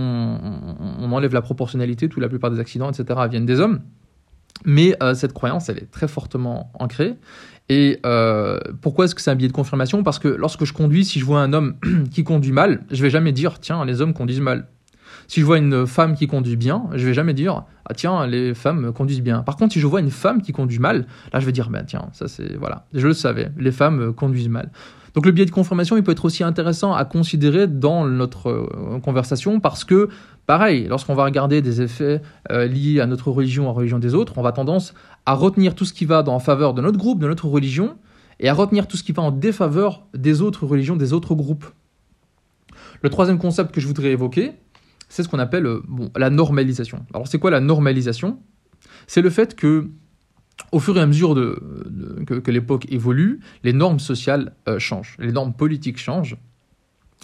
on, 1.00 1.12
enlève 1.12 1.34
la 1.34 1.42
proportionnalité, 1.42 2.10
toute 2.10 2.22
la 2.22 2.30
plupart 2.30 2.52
des 2.52 2.60
accidents, 2.60 2.92
etc., 2.92 3.20
viennent 3.30 3.46
des 3.46 3.60
hommes. 3.60 3.80
Mais 4.66 4.98
cette 5.14 5.34
croyance, 5.34 5.70
elle 5.70 5.78
est 5.78 5.92
très 5.92 6.08
fortement 6.08 6.72
ancrée. 6.74 7.16
Et 7.70 8.00
pourquoi 8.82 9.06
est-ce 9.06 9.16
que 9.16 9.22
c'est 9.22 9.32
un 9.32 9.36
biais 9.36 9.48
de 9.48 9.54
confirmation? 9.54 10.04
Parce 10.04 10.20
que 10.20 10.28
lorsque 10.28 10.66
je 10.66 10.74
conduis, 10.74 11.06
si 11.06 11.20
je 11.20 11.26
vois 11.26 11.42
un 11.42 11.54
homme 11.54 11.76
qui 12.12 12.24
conduit 12.24 12.52
mal, 12.52 12.84
je 12.92 13.02
vais 13.02 13.10
jamais 13.10 13.32
dire 13.32 13.60
tiens 13.60 13.84
les 13.86 14.02
hommes 14.02 14.14
conduisent 14.14 14.42
mal. 14.42 14.68
Si 15.30 15.42
je 15.42 15.46
vois 15.46 15.58
une 15.58 15.86
femme 15.86 16.16
qui 16.16 16.28
conduit 16.28 16.56
bien, 16.56 16.86
je 16.94 17.06
vais 17.06 17.14
jamais 17.14 17.34
dire 17.34 17.64
ah 17.86 17.94
tiens 17.94 18.26
les 18.28 18.54
femmes 18.54 18.94
conduisent 18.94 19.22
bien. 19.22 19.42
Par 19.42 19.58
contre, 19.58 19.74
si 19.74 19.80
je 19.80 19.88
vois 19.88 20.00
une 20.00 20.12
femme 20.12 20.42
qui 20.42 20.54
conduit 20.54 20.80
mal, 20.80 21.08
là 21.34 21.40
je 21.40 21.46
vais 21.46 21.52
dire 21.52 21.70
ben 21.70 21.84
tiens 21.86 22.08
ça 22.14 22.28
c'est 22.28 22.56
voilà, 22.56 22.86
je 22.94 23.06
le 23.06 23.14
savais, 23.14 23.52
les 23.58 23.72
femmes 23.72 24.14
conduisent 24.14 24.50
mal. 24.50 24.72
Donc 25.18 25.26
le 25.26 25.32
biais 25.32 25.46
de 25.46 25.52
confirmation, 25.52 25.98
il 25.98 26.04
peut 26.04 26.12
être 26.12 26.26
aussi 26.26 26.44
intéressant 26.44 26.94
à 26.94 27.04
considérer 27.04 27.66
dans 27.66 28.06
notre 28.06 28.50
euh, 28.50 29.00
conversation 29.00 29.60
parce 29.60 29.84
que, 29.84 30.10
pareil, 30.48 30.88
lorsqu'on 30.88 31.14
va 31.14 31.26
regarder 31.26 31.62
des 31.62 31.82
effets 31.82 32.22
euh, 32.52 32.66
liés 32.66 33.00
à 33.00 33.06
notre 33.06 33.30
religion, 33.30 33.66
à 33.66 33.68
la 33.68 33.74
religion 33.74 34.00
des 34.00 34.16
autres, 34.16 34.34
on 34.38 34.42
va 34.42 34.54
tendance 34.54 34.96
à 35.28 35.34
retenir 35.34 35.76
tout 35.76 35.86
ce 35.86 35.94
qui 35.94 36.06
va 36.06 36.24
en 36.28 36.40
faveur 36.40 36.74
de 36.74 36.82
notre 36.82 36.98
groupe, 36.98 37.20
de 37.20 37.28
notre 37.28 37.48
religion, 37.48 37.98
et 38.40 38.50
à 38.50 38.54
retenir 38.54 38.88
tout 38.88 38.98
ce 38.98 39.04
qui 39.04 39.12
va 39.12 39.22
en 39.22 39.32
défaveur 39.32 40.08
des 40.16 40.42
autres 40.42 40.66
religions, 40.66 40.96
des 40.96 41.14
autres 41.14 41.36
groupes. 41.36 41.66
Le 43.02 43.10
troisième 43.10 43.38
concept 43.38 43.74
que 43.74 43.82
je 43.82 43.88
voudrais 43.88 44.12
évoquer, 44.12 44.54
c'est 45.10 45.22
ce 45.22 45.30
qu'on 45.30 45.40
appelle 45.40 45.66
euh, 45.66 45.82
la 46.16 46.30
normalisation. 46.30 47.06
Alors 47.14 47.28
c'est 47.28 47.40
quoi 47.40 47.52
la 47.52 47.60
normalisation? 47.60 48.40
C'est 49.06 49.22
le 49.22 49.30
fait 49.30 49.56
que 49.56 49.90
au 50.72 50.80
fur 50.80 50.98
et 50.98 51.02
à 51.02 51.06
mesure 51.06 51.36
que, 52.26 52.52
l'époque 52.52 52.88
évolue, 52.90 53.42
les 53.64 53.74
normes 53.74 54.00
sociales 54.00 54.56
euh, 54.68 54.80
changent, 54.80 55.16
les 55.20 55.32
normes 55.32 55.54
politiques 55.54 56.00
changent, 56.00 56.38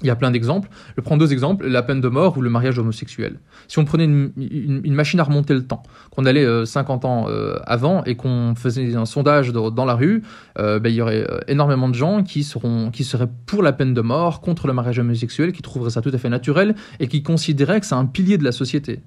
il 0.02 0.08
y 0.08 0.10
a 0.10 0.16
plein 0.16 0.32
d'exemples. 0.32 0.70
Je 0.98 1.02
prends 1.02 1.18
deux 1.18 1.32
exemples, 1.34 1.68
la 1.68 1.84
peine 1.84 2.02
de 2.02 2.08
mort 2.08 2.38
ou 2.38 2.42
le 2.42 2.50
mariage 2.50 2.80
homosexuel. 2.80 3.40
Si 3.68 3.78
on 3.80 3.86
prenait 3.86 4.06
une, 4.06 4.94
machine 4.94 5.20
à 5.20 5.24
remonter 5.24 5.54
le 5.54 5.66
temps, 5.66 5.84
qu'on 6.12 6.26
allait 6.26 6.66
50 6.66 7.06
euh, 7.06 7.08
ans 7.08 7.26
euh, 7.30 7.60
avant 7.66 8.04
et 8.04 8.16
qu'on 8.16 8.56
faisait 8.56 8.96
un 8.96 9.06
sondage 9.06 9.52
dans 9.52 9.86
la 9.86 9.94
rue, 9.94 10.24
euh, 10.58 10.80
ben, 10.80 10.90
il 10.90 10.96
y 10.96 11.02
aurait 11.02 11.26
énormément 11.48 11.90
de 11.90 11.96
gens 11.96 12.24
qui, 12.24 12.44
seront, 12.44 12.90
qui 12.92 13.04
seraient 13.04 13.30
pour 13.46 13.62
la 13.62 13.72
peine 13.72 13.94
de 13.94 14.02
mort, 14.02 14.42
contre 14.42 14.68
le 14.68 14.74
mariage 14.74 15.00
homosexuel, 15.00 15.52
qui 15.52 15.62
trouveraient 15.62 15.92
ça 15.92 16.02
tout 16.02 16.12
à 16.14 16.18
fait 16.18 16.30
naturel 16.30 16.76
et 17.00 17.08
qui 17.08 17.22
considéraient 17.22 17.80
que 17.80 17.86
c'est 17.86 17.96
un 17.96 18.06
pilier 18.06 18.38
de 18.38 18.44
la 18.44 18.52
société. 18.52 19.02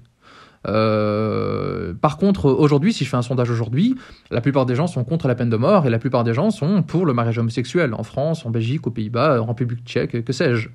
Par 0.67 2.17
contre, 2.17 2.49
aujourd'hui, 2.51 2.93
si 2.93 3.05
je 3.05 3.09
fais 3.09 3.17
un 3.17 3.21
sondage 3.21 3.49
aujourd'hui, 3.49 3.95
la 4.31 4.41
plupart 4.41 4.65
des 4.65 4.75
gens 4.75 4.87
sont 4.87 5.03
contre 5.03 5.27
la 5.27 5.35
peine 5.35 5.49
de 5.49 5.57
mort 5.57 5.85
et 5.85 5.89
la 5.89 5.99
plupart 5.99 6.23
des 6.23 6.33
gens 6.33 6.51
sont 6.51 6.83
pour 6.83 7.05
le 7.05 7.13
mariage 7.13 7.37
homosexuel 7.37 7.93
en 7.93 8.03
France, 8.03 8.45
en 8.45 8.49
Belgique, 8.49 8.85
aux 8.87 8.91
Pays-Bas, 8.91 9.41
en 9.41 9.45
République 9.45 9.85
tchèque, 9.85 10.23
que 10.23 10.33
sais-je. 10.33 10.69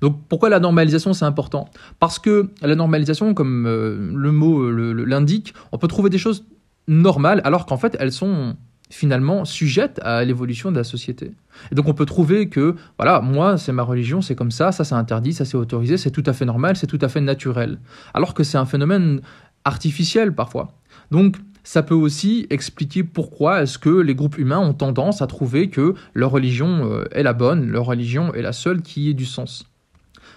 Donc 0.00 0.20
pourquoi 0.28 0.48
la 0.48 0.60
normalisation 0.60 1.12
c'est 1.12 1.24
important? 1.24 1.68
Parce 2.00 2.18
que 2.18 2.50
la 2.62 2.74
normalisation, 2.74 3.34
comme 3.34 3.66
euh, 3.66 4.10
le 4.14 4.32
mot 4.32 4.70
l'indique, 4.70 5.54
on 5.72 5.78
peut 5.78 5.88
trouver 5.88 6.10
des 6.10 6.18
choses 6.18 6.44
normales 6.88 7.40
alors 7.44 7.66
qu'en 7.66 7.76
fait 7.76 7.96
elles 7.98 8.12
sont 8.12 8.56
finalement 8.90 9.44
sujettes 9.44 10.00
à 10.02 10.24
l'évolution 10.24 10.70
de 10.70 10.76
la 10.76 10.84
société. 10.84 11.32
Et 11.72 11.74
donc 11.74 11.88
on 11.88 11.94
peut 11.94 12.06
trouver 12.06 12.48
que, 12.48 12.76
voilà, 12.98 13.20
moi 13.20 13.58
c'est 13.58 13.72
ma 13.72 13.82
religion, 13.82 14.20
c'est 14.20 14.34
comme 14.34 14.50
ça, 14.50 14.72
ça 14.72 14.84
c'est 14.84 14.94
interdit, 14.94 15.32
ça 15.32 15.44
c'est 15.44 15.56
autorisé, 15.56 15.96
c'est 15.96 16.10
tout 16.10 16.22
à 16.26 16.32
fait 16.32 16.44
normal, 16.44 16.76
c'est 16.76 16.86
tout 16.86 16.98
à 17.00 17.08
fait 17.08 17.20
naturel. 17.20 17.78
Alors 18.14 18.34
que 18.34 18.44
c'est 18.44 18.58
un 18.58 18.66
phénomène 18.66 19.20
artificiel 19.64 20.34
parfois. 20.34 20.72
Donc 21.10 21.36
ça 21.64 21.82
peut 21.82 21.94
aussi 21.94 22.46
expliquer 22.50 23.02
pourquoi 23.02 23.62
est-ce 23.62 23.78
que 23.78 23.90
les 23.90 24.14
groupes 24.14 24.38
humains 24.38 24.60
ont 24.60 24.74
tendance 24.74 25.20
à 25.20 25.26
trouver 25.26 25.68
que 25.68 25.94
leur 26.14 26.30
religion 26.30 26.92
euh, 26.92 27.04
est 27.10 27.24
la 27.24 27.32
bonne, 27.32 27.66
leur 27.66 27.86
religion 27.86 28.32
est 28.34 28.42
la 28.42 28.52
seule 28.52 28.82
qui 28.82 29.10
ait 29.10 29.14
du 29.14 29.26
sens. 29.26 29.66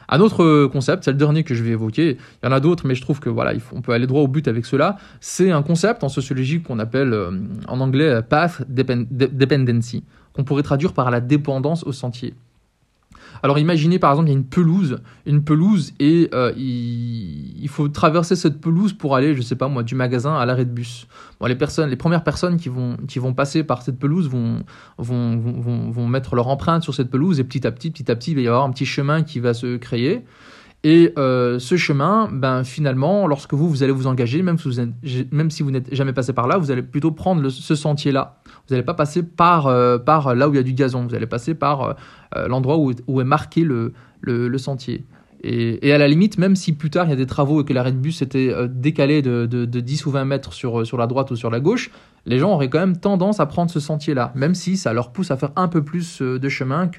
Un 0.10 0.20
autre 0.20 0.66
concept, 0.66 1.04
c'est 1.06 1.12
le 1.12 1.18
dernier 1.18 1.44
que 1.44 1.54
je 1.54 1.64
vais 1.64 1.72
évoquer, 1.72 2.18
il 2.42 2.46
y 2.46 2.50
en 2.50 2.52
a 2.52 2.60
d'autres, 2.60 2.88
mais 2.88 2.96
je 2.96 3.02
trouve 3.02 3.20
que 3.20 3.30
voilà, 3.30 3.54
on 3.74 3.82
peut 3.82 3.94
aller 3.94 4.08
droit 4.08 4.22
au 4.22 4.28
but 4.28 4.48
avec 4.48 4.66
cela, 4.66 4.98
c'est 5.22 5.52
un 5.52 5.62
concept 5.62 6.04
en 6.04 6.10
sociologie 6.10 6.62
qu'on 6.62 6.80
appelle 6.80 7.14
euh, 7.14 7.32
en 7.68 7.80
anglais 7.80 8.22
path 8.28 8.64
dependency, 8.68 10.04
qu'on 10.34 10.44
pourrait 10.44 10.64
traduire 10.64 10.94
par 10.94 11.12
la 11.12 11.22
dépendance 11.22 11.84
au 11.84 11.92
sentier. 11.92 12.34
Alors 13.44 13.60
imaginez 13.60 14.00
par 14.00 14.12
exemple, 14.12 14.30
il 14.30 14.34
y 14.34 14.36
a 14.36 14.38
une 14.38 14.46
pelouse, 14.46 15.00
une 15.26 15.44
pelouse 15.44 15.94
et 16.00 16.30
euh, 16.34 16.54
il, 16.58 17.68
faut 17.70 17.88
traverser 17.88 18.36
cette 18.36 18.60
pelouse 18.60 18.94
pour 18.94 19.16
aller, 19.16 19.36
je 19.36 19.42
sais 19.42 19.56
pas 19.56 19.68
moi, 19.68 19.84
du 19.84 19.96
magasin 19.96 20.36
à 20.36 20.46
l'arrêt 20.46 20.66
de 20.66 20.72
bus. 20.72 21.08
Bon, 21.40 21.46
les 21.46 21.56
personnes, 21.56 21.90
les 21.90 21.96
premières 21.96 22.24
personnes 22.24 22.58
qui 22.58 22.70
vont, 22.70 22.98
qui 23.08 23.20
vont 23.20 23.34
passer 23.34 23.64
par 23.64 23.82
cette 23.82 24.00
pelouse 24.00 24.28
vont, 24.28 24.64
vont, 24.98 25.38
vont, 25.38 25.92
vont 25.92 26.08
mettre 26.08 26.36
leur 26.36 26.48
empreinte 26.48 26.84
sur 26.84 26.94
cette 26.94 27.10
pelouse 27.10 27.40
et 27.40 27.44
petit 27.44 27.66
à 27.66 27.72
petit, 27.72 27.92
petit 27.92 28.12
à 28.12 28.16
petit, 28.16 28.32
il 28.32 28.36
va 28.36 28.42
y 28.42 28.48
avoir 28.48 28.64
un 28.64 28.72
petit 28.72 28.86
chemin 28.86 29.24
qui 29.24 29.40
va 29.40 29.54
se 29.54 29.78
créer. 29.78 30.24
Et 30.84 31.12
euh, 31.18 31.60
ce 31.60 31.76
chemin, 31.76 32.30
ben, 32.32 32.64
finalement, 32.64 33.28
lorsque 33.28 33.54
vous, 33.54 33.70
vous 33.70 33.84
allez 33.84 33.92
vous 33.92 34.08
engager, 34.08 34.42
même 34.42 34.58
si 34.58 35.64
vous, 35.64 35.72
n'êtes 35.72 35.94
jamais 35.94 36.14
passé 36.14 36.32
par 36.32 36.48
là, 36.48 36.58
vous 36.58 36.72
allez 36.72 36.84
plutôt 36.84 37.12
prendre 37.12 37.50
ce 37.50 37.76
sentier-là. 37.76 38.39
Vous 38.70 38.76
n'allez 38.76 38.86
pas 38.86 38.94
passer 38.94 39.24
par, 39.24 39.68
euh, 39.68 39.98
par 39.98 40.36
là 40.36 40.48
où 40.48 40.54
il 40.54 40.58
y 40.58 40.60
a 40.60 40.64
du 40.64 40.74
gazon, 40.74 41.06
vous 41.08 41.16
allez 41.16 41.28
passer 41.28 41.56
par 41.56 41.96
euh, 42.36 42.48
l'endroit 42.48 42.78
où, 42.78 43.22
est 43.22 43.24
marqué 43.24 43.64
le, 43.64 43.94
le, 44.22 44.58
sentier. 44.58 45.06
Et, 45.42 45.92
à 45.92 45.98
la 45.98 46.08
limite, 46.08 46.38
même 46.38 46.56
si 46.56 46.74
plus 46.74 46.90
tard 46.90 47.08
il 47.08 47.10
y 47.10 47.14
a 47.14 47.16
des 47.16 47.26
travaux 47.26 47.62
et 47.62 47.66
que 47.66 47.74
l'arrêt 47.74 47.92
de 47.92 47.98
bus 47.98 48.22
était 48.22 48.54
décalé 48.68 49.22
de, 49.22 49.46
de, 49.46 49.66
de, 49.66 49.80
10 49.80 50.06
ou 50.06 50.12
20 50.12 50.26
mètres 50.26 50.54
sur, 50.54 50.86
sur 50.86 50.98
la 50.98 51.08
droite 51.08 51.32
ou 51.32 51.36
sur 51.36 51.50
la 51.50 51.60
gauche, 51.60 51.90
les 52.26 52.38
gens 52.38 52.52
auraient 52.52 52.70
quand 52.70 52.80
même 52.80 52.98
tendance 52.98 53.40
à 53.40 53.46
prendre 53.46 53.72
ce 53.72 53.80
sentier-là, 53.80 54.32
même 54.36 54.54
si 54.54 54.78
ça 54.78 54.94
leur 54.94 55.12
pousse 55.12 55.32
à 55.32 55.38
faire 55.38 55.52
un 55.56 55.68
peu 55.68 55.84
plus 55.84 56.22
de 56.22 56.50
chemin 56.50 56.90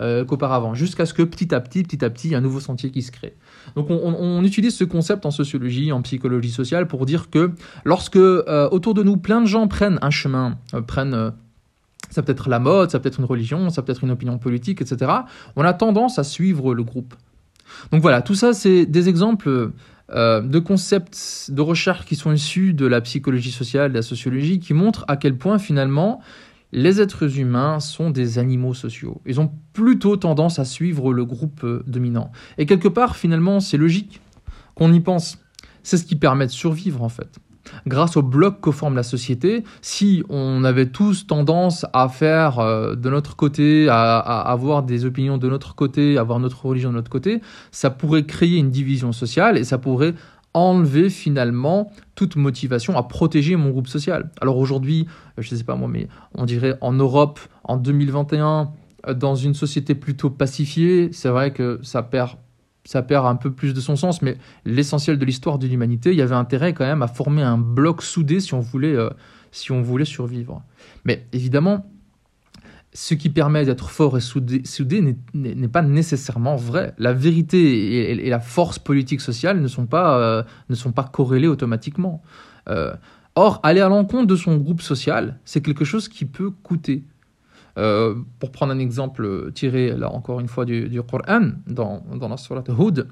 euh, 0.00 0.24
qu'auparavant, 0.24 0.74
jusqu'à 0.74 1.06
ce 1.06 1.14
que 1.14 1.24
petit 1.24 1.52
à 1.52 1.60
petit, 1.60 1.82
petit 1.82 2.04
à 2.04 2.10
petit, 2.10 2.28
il 2.28 2.30
y 2.30 2.34
a 2.36 2.38
un 2.38 2.42
nouveau 2.42 2.60
sentier 2.60 2.92
qui 2.92 3.02
se 3.02 3.10
crée. 3.10 3.34
Donc 3.76 3.88
on, 3.90 4.42
utilise 4.42 4.76
ce 4.76 4.84
concept 4.84 5.26
en 5.26 5.30
sociologie, 5.30 5.92
en 5.92 6.02
psychologie 6.02 6.50
sociale, 6.50 6.86
pour 6.86 7.06
dire 7.06 7.30
que 7.30 7.52
lorsque 7.84 8.16
euh, 8.16 8.68
autour 8.70 8.94
de 8.94 9.02
nous, 9.02 9.16
plein 9.16 9.40
de 9.40 9.46
gens 9.46 9.68
prennent 9.68 9.98
un 10.02 10.10
chemin, 10.10 10.58
euh, 10.74 10.80
prennent... 10.80 11.32
ça 12.10 12.22
peut 12.22 12.32
être 12.32 12.48
la 12.48 12.58
mode, 12.58 12.90
ça 12.90 12.98
peut 12.98 13.08
être 13.08 13.18
une 13.18 13.26
religion, 13.26 13.70
ça 13.70 13.82
peut 13.82 13.92
être 13.92 14.04
une 14.04 14.10
opinion 14.10 14.38
politique, 14.38 14.80
etc. 14.80 15.10
On 15.56 15.64
a 15.64 15.72
tendance 15.74 16.18
à 16.18 16.24
suivre 16.24 16.74
le 16.74 16.82
groupe. 16.82 17.14
Donc 17.92 18.02
voilà, 18.02 18.22
tout 18.22 18.34
ça, 18.34 18.52
c'est 18.52 18.86
des 18.86 19.08
exemples 19.08 19.72
de 20.10 20.58
concepts 20.58 21.50
de 21.50 21.60
recherche 21.60 22.06
qui 22.06 22.16
sont 22.16 22.32
issus 22.32 22.72
de 22.72 22.86
la 22.86 23.02
psychologie 23.02 23.50
sociale, 23.50 23.90
de 23.90 23.96
la 23.96 24.02
sociologie, 24.02 24.58
qui 24.58 24.72
montrent 24.72 25.04
à 25.06 25.18
quel 25.18 25.36
point 25.36 25.58
finalement 25.58 26.22
les 26.72 27.00
êtres 27.00 27.38
humains 27.38 27.80
sont 27.80 28.10
des 28.10 28.38
animaux 28.38 28.74
sociaux. 28.74 29.20
Ils 29.26 29.40
ont 29.40 29.50
plutôt 29.72 30.16
tendance 30.16 30.58
à 30.58 30.64
suivre 30.64 31.12
le 31.12 31.24
groupe 31.24 31.64
euh, 31.64 31.82
dominant. 31.86 32.30
Et 32.58 32.66
quelque 32.66 32.88
part, 32.88 33.16
finalement, 33.16 33.60
c'est 33.60 33.78
logique 33.78 34.20
qu'on 34.74 34.92
y 34.92 35.00
pense. 35.00 35.38
C'est 35.82 35.96
ce 35.96 36.04
qui 36.04 36.16
permet 36.16 36.46
de 36.46 36.52
survivre, 36.52 37.02
en 37.02 37.08
fait. 37.08 37.38
grâce 37.86 38.16
au 38.16 38.22
bloc 38.22 38.60
que 38.60 38.70
forme 38.70 38.96
la 38.96 39.02
société, 39.02 39.64
si 39.82 40.22
on 40.28 40.64
avait 40.64 40.90
tous 40.90 41.26
tendance 41.26 41.86
à 41.92 42.08
faire 42.08 42.58
euh, 42.58 42.94
de 42.94 43.08
notre 43.10 43.36
côté, 43.36 43.88
à, 43.88 44.18
avoir 44.18 44.82
des 44.82 45.04
opinions 45.04 45.38
de 45.38 45.48
notre 45.48 45.74
côté, 45.74 46.18
avoir 46.18 46.38
notre 46.38 46.64
religion 46.66 46.90
de 46.90 46.96
notre 46.96 47.10
côté, 47.10 47.40
ça 47.70 47.90
pourrait 47.90 48.24
créer 48.24 48.56
une 48.56 48.70
division 48.70 49.12
sociale 49.12 49.56
et 49.56 49.64
ça 49.64 49.78
pourrait 49.78 50.14
enlever 50.58 51.10
finalement 51.10 51.90
toute 52.14 52.36
motivation 52.36 52.96
à 52.96 53.02
protéger 53.02 53.56
mon 53.56 53.70
groupe 53.70 53.88
social. 53.88 54.30
Alors 54.40 54.58
aujourd'hui, 54.58 55.06
euh, 55.38 55.42
je 55.42 55.52
ne 55.52 55.58
sais 55.58 55.64
pas 55.64 55.76
moi, 55.76 55.88
mais 55.88 56.08
on 56.34 56.44
dirait 56.44 56.76
en 56.80 56.92
Europe, 56.92 57.40
en 57.64 57.76
2021, 57.76 58.70
euh, 59.06 59.14
dans 59.14 59.34
une 59.34 59.54
société 59.54 59.94
plutôt 59.94 60.30
pacifiée, 60.30 61.10
c'est 61.12 61.28
vrai 61.28 61.52
que 61.52 61.80
ça 61.82 62.02
perd 62.02 62.36
ça 62.84 63.02
perd 63.02 63.26
un 63.26 63.36
peu 63.36 63.52
plus 63.52 63.74
de 63.74 63.80
son 63.80 63.96
sens, 63.96 64.22
mais 64.22 64.38
l'essentiel 64.64 65.18
de 65.18 65.24
l'histoire 65.26 65.58
de 65.58 65.66
l'humanité, 65.66 66.12
il 66.12 66.16
y 66.16 66.22
avait 66.22 66.34
intérêt 66.34 66.72
quand 66.72 66.86
même 66.86 67.02
à 67.02 67.06
former 67.06 67.42
un 67.42 67.58
bloc 67.58 68.02
soudé 68.02 68.40
si 68.40 68.54
on 68.54 68.60
voulait, 68.60 68.94
euh, 68.94 69.10
si 69.50 69.72
on 69.72 69.82
voulait 69.82 70.06
survivre. 70.06 70.62
Mais 71.04 71.26
évidemment, 71.34 71.84
ce 73.00 73.14
qui 73.14 73.30
permet 73.30 73.64
d'être 73.64 73.90
fort 73.90 74.18
et 74.18 74.20
soudé, 74.20 75.16
n'est 75.32 75.68
pas 75.68 75.82
nécessairement 75.82 76.56
vrai. 76.56 76.94
La 76.98 77.12
vérité 77.12 78.10
et, 78.10 78.28
la 78.28 78.40
force 78.40 78.80
politique 78.80 79.20
sociale 79.20 79.60
ne 79.60 79.68
sont 79.68 79.86
pas, 79.86 80.18
euh, 80.18 80.42
ne 80.68 80.74
sont 80.74 80.90
pas 80.90 81.04
corrélées 81.04 81.46
automatiquement. 81.46 82.24
Euh, 82.68 82.92
or, 83.36 83.60
aller 83.62 83.80
à 83.80 83.88
l'encontre 83.88 84.26
de 84.26 84.34
son 84.34 84.56
groupe 84.56 84.82
social, 84.82 85.38
c'est 85.44 85.60
quelque 85.60 85.84
chose 85.84 86.08
qui 86.08 86.24
peut 86.24 86.50
coûter. 86.50 87.04
Euh, 87.78 88.16
pour 88.40 88.50
prendre 88.50 88.72
un 88.72 88.80
exemple 88.80 89.52
tiré, 89.52 89.92
là 89.96 90.10
encore 90.10 90.40
une 90.40 90.48
fois, 90.48 90.64
du, 90.64 90.88
du 90.88 91.00
Coran, 91.00 91.52
dans, 91.68 92.02
dans 92.16 92.28
la 92.28 92.36
Surah 92.36 92.64
Hud, 92.80 93.06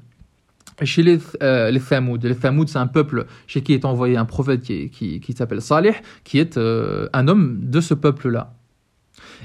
chez 0.83 1.05
les, 1.05 1.21
euh, 1.45 1.71
les 1.71 1.78
Thamoud. 1.78 2.25
Les 2.25 2.35
c'est 2.35 2.76
un 2.76 2.88
peuple 2.88 3.26
chez 3.47 3.62
qui 3.62 3.73
est 3.73 3.85
envoyé 3.85 4.16
un 4.16 4.25
prophète 4.25 4.62
qui, 4.62 4.90
qui, 4.90 5.33
s'appelle 5.33 5.62
Salih, 5.62 5.95
qui 6.25 6.40
est 6.40 6.59
un 6.59 7.28
homme 7.28 7.61
de 7.62 7.81
ce 7.81 7.95
peuple-là. 7.95 8.52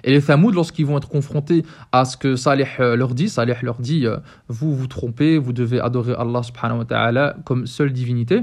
Et 0.05 0.11
les 0.13 0.23
Thamoud, 0.23 0.55
lorsqu'ils 0.55 0.87
vont 0.87 0.99
être 0.99 1.09
confrontés 1.09 1.65
à 1.91 2.05
ce 2.05 2.17
que 2.17 2.37
Salih 2.37 2.67
leur 2.79 3.15
dit, 3.15 3.29
Salih 3.29 3.55
leur 3.63 3.81
dit 3.81 4.07
Vous 4.49 4.75
vous 4.75 4.87
trompez, 4.87 5.39
vous 5.39 5.53
devez 5.53 5.81
adorer 5.81 6.15
Allah 6.15 6.43
subhanahu 6.43 6.79
wa 6.79 6.85
ta'ala 6.85 7.37
comme 7.45 7.67
seule 7.67 7.93
divinité. 7.93 8.43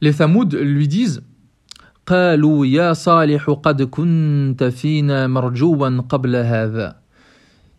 Les 0.00 0.14
Thamoud 0.14 0.54
lui 0.54 0.88
disent 0.88 1.22
قالوا 2.10 2.66
يا 2.66 2.92
صالح 2.92 3.50
قد 3.50 3.82
كنت 3.82 4.64
فينا 4.64 5.26
مرجوا 5.26 6.00
قبل 6.00 6.36
هذا 6.36 6.96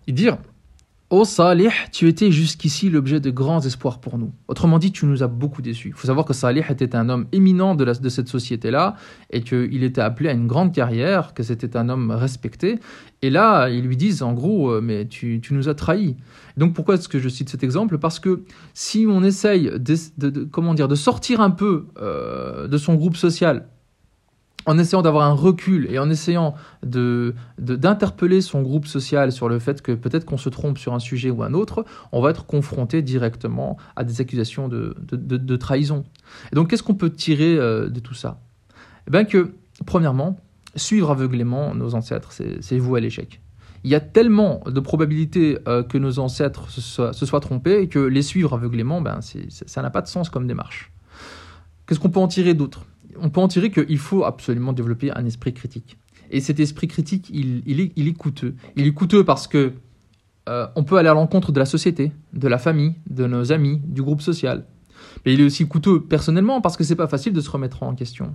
Ils 0.08 0.13
dirent 0.13 0.38
Ô 1.09 1.25
Salih, 1.25 1.71
tu 1.93 2.09
étais 2.09 2.33
jusqu'ici 2.33 2.91
l'objet 2.91 3.21
de 3.21 3.31
grands 3.31 3.61
espoirs 3.61 4.01
pour 4.01 4.19
nous. 4.19 4.33
Autrement 4.49 4.81
dit, 4.81 4.91
tu 4.91 5.07
nous 5.07 5.23
as 5.23 5.29
beaucoup 5.29 5.63
déçus. 5.63 5.91
Il 5.91 5.95
faut 5.95 6.09
savoir 6.09 6.27
que 6.27 6.33
Salih 6.33 6.65
était 6.69 6.97
un 6.97 7.09
homme 7.09 7.27
éminent 7.31 7.77
de, 7.77 8.09
cette 8.09 8.27
société-là 8.27 8.97
et 9.31 9.43
qu'il 9.43 9.85
était 9.85 10.01
appelé 10.01 10.31
à 10.31 10.33
une 10.33 10.49
grande 10.49 10.75
carrière, 10.75 11.33
que 11.33 11.45
c'était 11.45 11.77
un 11.77 11.91
homme 11.91 12.11
respecté. 12.11 12.81
Et 13.23 13.31
là, 13.31 13.69
ils 13.69 13.85
lui 13.85 13.97
disent 13.97 14.25
en 14.25 14.33
gros, 14.33 14.73
euh, 14.73 14.81
mais 14.81 15.07
tu, 15.07 15.41
nous 15.53 15.69
as 15.69 15.75
trahis. 15.75 16.17
Donc 16.57 16.75
pourquoi 16.75 16.97
est-ce 16.97 17.09
que 17.09 17.21
je 17.21 17.29
cite 17.29 17.51
cet 17.51 17.63
exemple? 17.63 17.99
Parce 17.99 18.19
que 18.19 18.43
si 18.75 19.07
on 19.09 19.23
essaye 19.23 19.71
de, 19.79 19.95
de, 20.19 20.43
comment 20.43 20.75
dire, 20.75 20.89
de 20.89 20.97
sortir 20.97 21.41
un 21.41 21.51
peu 21.51 21.87
euh, 22.01 22.67
de 22.67 22.79
son 22.79 22.97
groupe 22.97 23.17
social 23.17 23.69
en 24.66 24.78
essayant 24.78 25.02
d'avoir 25.02 25.25
un 25.25 25.32
recul 25.32 25.87
et 25.90 25.99
en 25.99 26.11
essayant 26.11 26.54
d'interpeller 26.82 28.40
son 28.40 28.62
groupe 28.62 28.87
social 28.87 29.32
sur 29.32 29.49
le 29.49 29.58
fait 29.58 29.80
que 29.80 29.92
peut-être 29.92 30.25
qu'on 30.25 30.37
se 30.37 30.49
trompe 30.49 30.78
sur 30.78 30.92
un 30.92 30.99
sujet 30.99 31.30
ou 31.30 31.42
un 31.42 31.54
autre, 31.54 31.85
on 32.12 32.20
va 32.20 32.30
être 32.30 32.46
confronté 32.46 33.00
directement 33.00 33.76
à 33.94 34.04
des 34.04 34.20
accusations 34.20 34.68
de, 34.68 35.56
trahison. 35.56 36.04
Et 36.52 36.56
donc 36.56 36.68
qu'est-ce 36.68 36.82
qu'on 36.82 36.94
peut 36.94 37.11
tirer 37.11 37.56
euh, 37.56 37.88
de 37.88 38.00
tout 38.00 38.14
ça? 38.14 38.40
Eh 39.06 39.11
bien 39.11 39.25
que, 39.25 39.52
premièrement, 39.87 40.38
suivre 40.75 41.11
aveuglément 41.11 41.75
nos 41.75 41.94
ancêtres, 41.94 42.32
c'est, 42.32 42.78
vous 42.78 42.96
à 42.96 43.00
l'échec. 43.00 43.40
Il 43.85 43.90
y 43.90 43.94
a 43.94 44.00
tellement 44.00 44.62
de 44.66 44.80
probabilités 44.80 45.58
euh, 45.68 45.85
que 45.85 45.96
nos 45.96 46.18
ancêtres 46.18 46.70
se 46.70 46.80
soient, 46.80 47.40
trompés 47.40 47.88
que 47.88 48.00
les 48.00 48.23
suivre 48.23 48.54
aveuglément, 48.54 49.00
ben, 49.00 49.20
ça 49.20 49.82
n'a 49.82 49.90
pas 49.90 50.02
de 50.02 50.08
sens 50.08 50.28
comme 50.28 50.49
démarche. 50.49 50.92
Qu'est-ce 51.87 52.00
qu'on 52.00 52.11
peut 52.11 52.18
en 52.18 52.26
tirer 52.26 52.54
d'autre? 52.54 52.85
On 53.20 53.30
peut 53.30 53.40
en 53.40 53.49
tirer 53.49 53.70
qu'il 53.70 53.99
faut 53.99 54.25
absolument 54.25 54.73
développer 54.73 55.11
un 55.12 55.25
esprit 55.25 55.52
critique. 55.52 55.99
Et 56.30 56.40
cet 56.40 56.61
esprit 56.61 56.88
critique, 56.88 57.30
il, 57.30 57.80
est, 57.80 58.12
coûteux. 58.12 58.56
Il 58.75 58.87
est 58.87 58.92
coûteux 58.92 59.25
parce 59.25 59.46
que 59.46 59.75
euh, 60.49 60.66
on 60.76 60.85
peut 60.85 60.96
aller 60.96 61.08
à 61.08 61.14
l'encontre 61.14 61.52
de 61.52 61.58
la 61.58 61.66
société, 61.66 62.12
de 62.32 62.49
la 62.49 62.58
famille, 62.58 62.94
de 63.08 63.26
nos 63.26 63.52
amis, 63.52 63.80
du 63.85 64.02
groupe 64.02 64.23
social. 64.23 64.64
Mais 65.25 65.35
il 65.35 65.40
est 65.40 65.44
aussi 65.44 65.66
coûteux 65.66 66.00
personnellement 66.02 66.61
parce 66.61 66.76
que 66.76 66.85
c'est 66.85 66.96
pas 66.96 67.09
facile 67.09 67.33
de 67.33 67.40
se 67.40 67.50
remettre 67.50 67.83
en 67.83 67.94
question. 67.94 68.35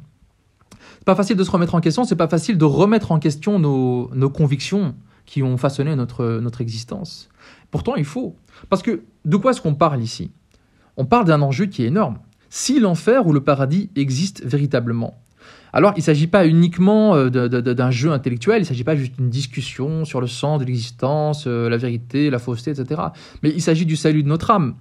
C'est 1.00 1.06
pas 1.06 1.16
facile 1.16 1.36
de 1.36 1.44
se 1.44 1.52
remettre 1.52 1.76
en 1.76 1.82
question, 1.82 2.04
c'est 2.04 2.16
pas 2.16 2.28
facile 2.28 2.58
de 2.58 2.66
remettre 2.66 3.12
en 3.12 3.20
question 3.20 3.60
nos, 3.60 4.30
convictions 4.30 4.96
qui 5.26 5.42
ont 5.42 5.58
façonné 5.58 5.96
notre, 5.96 6.40
notre 6.40 6.62
existence. 6.62 7.30
Pourtant, 7.72 7.96
il 7.96 8.06
faut. 8.06 8.36
Parce 8.70 8.84
que 8.84 9.04
de 9.26 9.38
quoi 9.38 9.52
est-ce 9.52 9.62
qu'on 9.62 9.76
parle 9.76 10.02
ici? 10.02 10.32
On 10.98 11.06
parle 11.06 11.26
d'un 11.26 11.42
enjeu 11.42 11.66
qui 11.66 11.84
est 11.84 11.88
énorme 11.88 12.20
si 12.52 12.82
l'enfer 12.82 13.26
ou 13.26 13.34
le 13.34 13.42
paradis 13.42 13.90
existe 13.96 14.46
véritablement. 14.46 15.16
Alors, 15.74 15.94
il 15.96 16.00
ne 16.00 16.04
s'agit 16.04 16.28
pas 16.28 16.46
uniquement 16.46 17.16
euh, 17.16 17.30
d'un 17.30 17.92
jeu 17.92 18.12
intellectuel, 18.12 18.58
il 18.58 18.62
ne 18.62 18.66
s'agit 18.66 18.84
pas 18.84 18.98
juste 18.98 19.16
d'une 19.16 19.30
discussion 19.30 20.04
sur 20.04 20.20
le 20.20 20.28
sens 20.28 20.60
de 20.60 20.66
l'existence, 20.66 21.46
euh, 21.48 21.70
la 21.70 21.78
vérité, 21.78 22.30
la 22.30 22.40
fausseté, 22.40 22.72
etc. 22.72 23.02
Mais 23.42 23.52
il 23.52 23.62
s'agit 23.62 23.86
du 23.86 23.96
salut 23.96 24.22
de 24.22 24.28
notre 24.28 24.52
âme. 24.52 24.76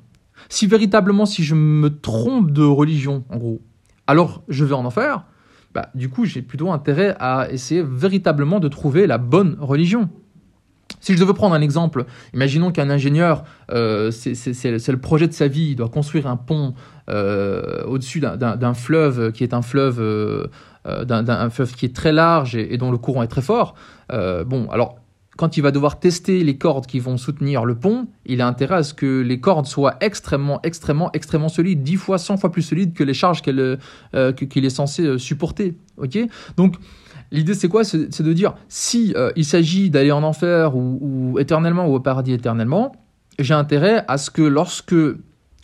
Si 0.48 0.66
véritablement, 0.66 1.26
si 1.26 1.44
je 1.44 1.54
me 1.54 2.00
trompe 2.00 2.50
de 2.50 2.64
religion, 2.64 3.24
en 3.30 3.36
gros, 3.36 3.60
alors 4.08 4.42
je 4.48 4.64
vais 4.64 4.74
en 4.74 4.84
enfer, 4.84 5.24
bah, 5.72 5.90
du 5.94 6.08
coup, 6.08 6.24
j'ai 6.24 6.42
plutôt 6.42 6.72
intérêt 6.72 7.14
à 7.20 7.52
essayer 7.52 7.84
véritablement 7.84 8.58
de 8.58 8.66
trouver 8.66 9.06
la 9.06 9.18
bonne 9.18 9.56
religion. 9.60 10.10
Si 11.00 11.14
je 11.14 11.20
devais 11.20 11.32
prendre 11.32 11.54
un 11.54 11.60
exemple, 11.60 12.04
imaginons 12.34 12.72
qu'un 12.72 12.90
ingénieur, 12.90 13.44
euh, 13.70 14.10
c'est 14.10 14.90
le 14.90 14.96
projet 14.98 15.28
de 15.28 15.32
sa 15.32 15.48
vie, 15.48 15.70
il 15.70 15.76
doit 15.76 15.88
construire 15.88 16.26
un 16.26 16.36
pont 16.36 16.74
au-dessus 17.10 18.20
d'un 18.20 18.74
fleuve 18.74 19.32
qui 19.32 19.42
est 19.42 19.54
un 19.54 19.62
fleuve, 19.62 20.00
euh, 20.00 20.46
d'un 21.04 21.50
fleuve 21.50 21.74
qui 21.74 21.86
est 21.86 21.94
très 21.94 22.12
large 22.12 22.56
et, 22.56 22.76
dont 22.76 22.90
le 22.90 22.98
courant 22.98 23.22
est 23.22 23.28
très 23.28 23.42
fort. 23.42 23.74
bon, 24.10 24.68
alors 24.70 24.96
quand 25.36 25.56
il 25.56 25.62
va 25.62 25.70
devoir 25.70 25.98
tester 26.00 26.44
les 26.44 26.58
cordes 26.58 26.86
qui 26.86 27.00
vont 27.00 27.16
soutenir 27.16 27.64
le 27.64 27.74
pont, 27.74 28.08
il 28.26 28.42
a 28.42 28.46
intérêt 28.46 28.76
à 28.76 28.82
ce 28.82 28.92
que 28.92 29.20
les 29.22 29.40
cordes 29.40 29.64
soient 29.64 29.96
extrêmement, 30.00 30.60
extrêmement, 30.62 31.10
extrêmement 31.12 31.48
solides, 31.48 31.82
10 31.82 31.96
fois, 31.96 32.18
100 32.18 32.36
fois 32.36 32.52
plus 32.52 32.62
solides 32.62 32.92
que 32.92 33.04
les 33.04 33.14
charges 33.14 33.40
qu'il 33.40 33.58
est 34.12 34.70
censé 34.70 35.18
supporter. 35.18 35.76
Ok? 35.96 36.18
Donc, 36.58 36.76
L'idée, 37.32 37.54
c'est 37.54 37.68
quoi? 37.68 37.84
C'est 37.84 38.22
de 38.22 38.32
dire, 38.32 38.54
si 38.68 39.12
euh, 39.16 39.30
il 39.36 39.44
s'agit 39.44 39.88
d'aller 39.88 40.10
en 40.10 40.22
enfer 40.22 40.74
ou, 40.76 41.38
éternellement 41.38 41.86
ou 41.86 41.94
au 41.94 42.00
paradis 42.00 42.32
éternellement, 42.32 42.92
j'ai 43.38 43.54
intérêt 43.54 44.04
à 44.08 44.18
ce 44.18 44.30
que 44.30 44.42
lorsque 44.42 44.94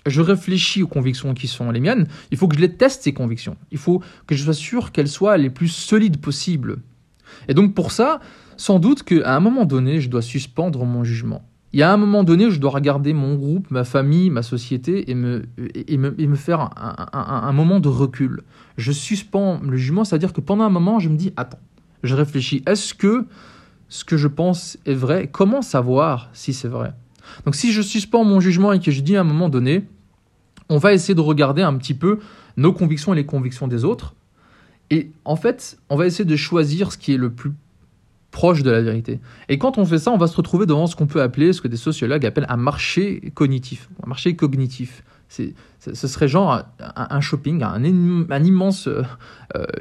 je 0.06 0.20
réfléchis 0.20 0.82
aux 0.82 0.88
convictions 0.88 1.34
qui 1.34 1.48
sont 1.48 1.70
les 1.70 1.80
miennes, 1.80 2.06
il 2.30 2.38
faut 2.38 2.48
que 2.48 2.56
je 2.56 2.60
les 2.60 2.72
teste, 2.72 3.02
ces 3.02 3.12
convictions. 3.12 3.56
Il 3.70 3.78
faut 3.78 4.02
que 4.26 4.34
je 4.34 4.44
sois 4.44 4.54
sûr 4.54 4.92
qu'elles 4.92 5.08
soient 5.08 5.36
les 5.36 5.50
plus 5.50 5.68
solides 5.68 6.18
possibles. 6.18 6.78
Et 7.48 7.54
donc 7.54 7.74
pour 7.74 7.92
ça, 7.92 8.20
sans 8.56 8.78
doute 8.78 9.02
qu'à 9.02 9.36
un 9.36 9.40
moment 9.40 9.64
donné, 9.64 10.00
je 10.00 10.08
dois 10.08 10.22
suspendre 10.22 10.84
mon 10.84 11.04
jugement. 11.04 11.42
Il 11.72 11.80
y 11.80 11.82
a 11.82 11.92
un 11.92 11.96
moment 11.96 12.24
donné 12.24 12.46
où 12.46 12.50
je 12.50 12.58
dois 12.58 12.70
regarder 12.70 13.12
mon 13.12 13.34
groupe, 13.34 13.70
ma 13.70 13.84
famille, 13.84 14.30
ma 14.30 14.42
société 14.42 15.10
et 15.10 15.14
me, 15.14 15.42
et 15.74 15.98
me, 15.98 16.36
faire 16.36 16.70
un, 17.12 17.52
moment 17.52 17.80
de 17.80 17.88
recul. 17.88 18.44
Je 18.78 18.92
suspends 18.92 19.60
le 19.60 19.76
jugement, 19.76 20.04
c'est-à-dire 20.04 20.32
que 20.32 20.40
pendant 20.40 20.64
un 20.64 20.70
moment, 20.70 21.00
je 21.00 21.10
me 21.10 21.16
dis, 21.16 21.34
attends, 21.36 21.58
je 22.02 22.14
réfléchis, 22.14 22.62
est-ce 22.66 22.94
que 22.94 23.26
ce 23.88 24.04
que 24.04 24.16
je 24.16 24.28
pense 24.28 24.78
est 24.86 24.94
vrai? 24.94 25.28
Comment 25.30 25.60
savoir 25.60 26.30
si 26.32 26.54
c'est 26.54 26.68
vrai? 26.68 26.94
Donc 27.44 27.54
si 27.54 27.72
je 27.72 27.82
suspends 27.82 28.24
mon 28.24 28.40
jugement 28.40 28.72
et 28.72 28.80
que 28.80 28.90
je 28.90 29.00
dis 29.00 29.16
à 29.16 29.20
un 29.20 29.24
moment 29.24 29.48
donné, 29.48 29.84
on 30.68 30.78
va 30.78 30.92
essayer 30.92 31.14
de 31.14 31.20
regarder 31.20 31.62
un 31.62 31.74
petit 31.76 31.94
peu 31.94 32.18
nos 32.56 32.72
convictions 32.72 33.12
et 33.12 33.16
les 33.16 33.26
convictions 33.26 33.68
des 33.68 33.84
autres. 33.84 34.14
Et 34.90 35.10
en 35.24 35.36
fait, 35.36 35.78
on 35.90 35.96
va 35.96 36.06
essayer 36.06 36.24
de 36.24 36.36
choisir 36.36 36.92
ce 36.92 36.98
qui 36.98 37.12
est 37.14 37.16
le 37.18 37.30
plus 37.30 37.52
proche 38.30 38.62
de 38.62 38.70
la 38.70 38.82
vérité. 38.82 39.20
Et 39.48 39.58
quand 39.58 39.78
on 39.78 39.86
fait 39.86 39.98
ça, 39.98 40.10
on 40.10 40.18
va 40.18 40.26
se 40.26 40.36
retrouver 40.36 40.66
devant 40.66 40.86
ce 40.86 40.94
qu'on 40.94 41.06
peut 41.06 41.22
appeler, 41.22 41.52
ce 41.52 41.60
que 41.60 41.68
des 41.68 41.76
sociologues 41.76 42.26
appellent 42.26 42.46
un 42.48 42.58
marché 42.58 43.32
cognitif, 43.34 43.88
un 44.04 44.08
marché 44.08 44.36
cognitif. 44.36 45.02
C'est, 45.28 45.54
ce 45.80 46.06
serait 46.06 46.28
genre 46.28 46.62
un, 46.78 47.20
shopping, 47.20 47.62
un, 47.62 47.82
immense, 47.82 48.86
euh, 48.86 49.02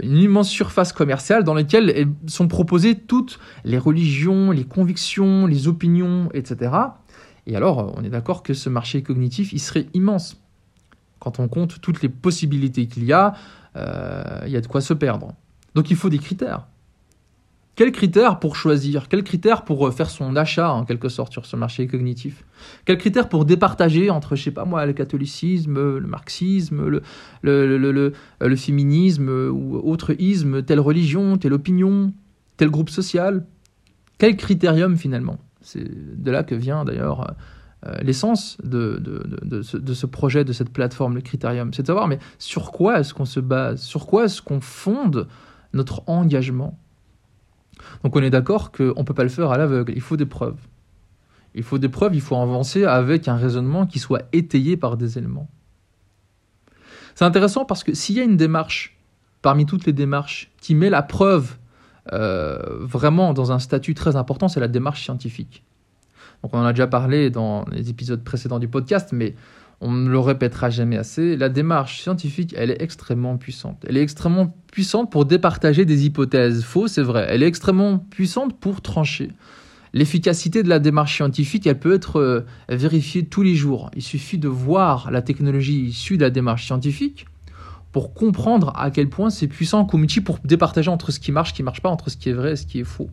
une 0.01 0.17
immense 0.17 0.49
surface 0.49 0.91
commerciale 0.91 1.43
dans 1.43 1.53
laquelle 1.53 2.07
sont 2.25 2.47
proposées 2.47 2.95
toutes 2.95 3.39
les 3.63 3.77
religions, 3.77 4.51
les 4.51 4.63
convictions, 4.63 5.45
les 5.45 5.67
opinions, 5.67 6.29
etc. 6.33 6.71
Et 7.45 7.55
alors, 7.55 7.93
on 7.95 8.03
est 8.03 8.09
d'accord 8.09 8.41
que 8.41 8.53
ce 8.53 8.69
marché 8.69 9.03
cognitif, 9.03 9.53
il 9.53 9.59
serait 9.59 9.85
immense. 9.93 10.41
Quand 11.19 11.39
on 11.39 11.47
compte 11.47 11.81
toutes 11.81 12.01
les 12.01 12.09
possibilités 12.09 12.87
qu'il 12.87 13.05
y 13.05 13.13
a, 13.13 13.33
euh, 13.75 14.41
il 14.45 14.51
y 14.51 14.57
a 14.57 14.61
de 14.61 14.67
quoi 14.67 14.81
se 14.81 14.93
perdre. 14.93 15.33
Donc 15.73 15.89
il 15.89 15.95
faut 15.95 16.09
des 16.09 16.19
critères. 16.19 16.67
Quels 17.75 17.91
critères 17.91 18.39
pour 18.39 18.55
choisir? 18.55 19.09
Quels 19.09 19.23
critères 19.23 19.63
pour 19.63 19.85
euh, 19.85 19.91
faire 19.91 20.09
son 20.09 20.35
achat, 20.37 20.71
en 20.71 20.85
quelque 20.85 21.09
sorte, 21.09 21.33
sur 21.33 21.45
ce 21.45 21.57
marché 21.57 21.87
cognitif? 21.87 22.45
Quels 22.85 22.97
critères 22.97 23.27
pour 23.27 23.43
départager 23.43 24.09
entre, 24.09 24.35
je 24.37 24.43
sais 24.43 24.51
pas 24.51 24.63
moi, 24.63 24.85
le 24.85 24.93
catholicisme, 24.93 25.75
le 25.75 26.07
marxisme, 26.07 26.87
le, 26.87 27.01
le 27.43 28.55
féminisme 28.55 29.29
ou 29.29 29.75
autre 29.83 30.15
isme, 30.19 30.63
telle 30.63 30.79
religion, 30.79 31.37
telle 31.37 31.53
opinion, 31.53 32.13
tel 32.55 32.69
groupe 32.69 32.89
social? 32.89 33.45
Quel 34.17 34.37
critérium 34.37 34.95
finalement? 34.95 35.37
C'est 35.61 35.83
de 35.83 36.31
là 36.31 36.43
que 36.43 36.55
vient 36.55 36.85
d'ailleurs 36.85 37.21
euh, 37.21 37.33
l'essence 38.01 38.57
de, 38.63 38.97
de, 38.97 39.23
de, 39.43 39.61
ce, 39.61 39.77
de, 39.77 39.93
ce, 39.93 40.05
projet, 40.05 40.43
de 40.43 40.53
cette 40.53 40.71
plateforme, 40.71 41.15
le 41.15 41.21
critérium. 41.21 41.73
C'est 41.73 41.83
de 41.83 41.87
savoir, 41.87 42.07
mais 42.07 42.19
sur 42.39 42.71
quoi 42.71 42.99
est-ce 42.99 43.13
qu'on 43.13 43.25
se 43.25 43.39
base? 43.39 43.81
Sur 43.81 44.05
quoi 44.07 44.25
est-ce 44.25 44.41
qu'on 44.41 44.61
fonde 44.61 45.27
notre 45.73 46.03
engagement? 46.07 46.79
Donc 48.03 48.15
on 48.15 48.23
est 48.23 48.29
d'accord 48.29 48.71
qu'on 48.71 48.93
ne 48.97 49.03
peut 49.03 49.13
pas 49.13 49.23
le 49.23 49.29
faire 49.29 49.51
à 49.51 49.57
l'aveugle, 49.57 49.93
il 49.95 50.01
faut 50.01 50.17
des 50.17 50.25
preuves. 50.25 50.59
Il 51.53 51.63
faut 51.63 51.77
des 51.77 51.89
preuves, 51.89 52.15
il 52.15 52.21
faut 52.21 52.35
avancer 52.35 52.83
avec 52.83 53.27
un 53.27 53.37
raisonnement 53.37 53.85
qui 53.85 53.99
soit 53.99 54.23
étayé 54.33 54.75
par 54.75 54.97
des 54.97 55.17
éléments. 55.17 55.49
C'est 57.15 57.23
intéressant 57.23 57.63
parce 57.63 57.83
que 57.83 57.93
s'il 57.93 58.15
y 58.15 58.19
a 58.19 58.23
une 58.23 58.35
démarche, 58.35 58.97
parmi 59.41 59.65
toutes 59.65 59.85
les 59.85 59.93
démarches, 59.93 60.51
qui 60.59 60.75
met 60.75 60.89
la 60.89 61.01
preuve 61.01 61.55
euh, 62.11 62.59
vraiment 62.81 63.33
dans 63.33 63.53
un 63.53 63.59
statut 63.59 63.93
très 63.93 64.17
important, 64.17 64.49
c'est 64.49 64.59
la 64.59 64.67
démarche 64.67 65.03
scientifique. 65.03 65.63
Donc 66.45 66.53
on 66.53 66.59
en 66.59 66.65
a 66.65 66.73
déjà 66.73 66.85
parlé 66.85 67.31
dans 67.31 67.65
les 67.71 67.89
épisodes 67.89 68.23
précédents 68.23 68.59
du 68.59 68.67
podcast, 68.67 69.09
mais 69.11 69.33
on 69.81 69.91
ne 69.91 70.07
le 70.07 70.19
répétera 70.19 70.69
jamais 70.69 70.95
assez, 70.95 71.35
la 71.35 71.49
démarche 71.49 72.03
scientifique, 72.03 72.53
elle 72.55 72.69
est 72.69 72.83
extrêmement 72.83 73.35
puissante. 73.37 73.83
Elle 73.89 73.97
est 73.97 74.03
extrêmement 74.03 74.55
puissante 74.71 75.11
pour 75.11 75.25
départager 75.25 75.85
des 75.85 76.05
hypothèses 76.05 76.63
fausses, 76.63 76.91
c'est 76.91 77.01
vrai. 77.01 77.25
Elle 77.29 77.41
est 77.41 77.47
extrêmement 77.47 77.97
puissante 77.97 78.59
pour 78.59 78.81
trancher. 78.81 79.31
L'efficacité 79.93 80.61
de 80.61 80.69
la 80.69 80.77
démarche 80.77 81.15
scientifique, 81.15 81.65
elle 81.65 81.79
peut 81.79 81.95
être 81.95 82.19
euh, 82.19 82.45
vérifiée 82.69 83.25
tous 83.25 83.41
les 83.41 83.55
jours. 83.55 83.89
Il 83.95 84.03
suffit 84.03 84.37
de 84.37 84.47
voir 84.47 85.09
la 85.09 85.23
technologie 85.23 85.85
issue 85.85 86.17
de 86.17 86.21
la 86.21 86.29
démarche 86.29 86.67
scientifique 86.67 87.25
pour 87.91 88.13
comprendre 88.13 88.71
à 88.75 88.91
quel 88.91 89.09
point 89.09 89.31
c'est 89.31 89.47
puissant 89.47 89.83
comme 89.83 90.03
outil 90.03 90.21
pour 90.21 90.37
départager 90.43 90.91
entre 90.91 91.09
ce 91.09 91.19
qui 91.19 91.31
marche, 91.31 91.49
ce 91.49 91.53
qui 91.55 91.63
ne 91.63 91.65
marche 91.65 91.81
pas, 91.81 91.89
entre 91.89 92.11
ce 92.11 92.17
qui 92.17 92.29
est 92.29 92.33
vrai 92.33 92.51
et 92.51 92.55
ce 92.55 92.67
qui 92.67 92.81
est 92.81 92.83
faux. 92.83 93.09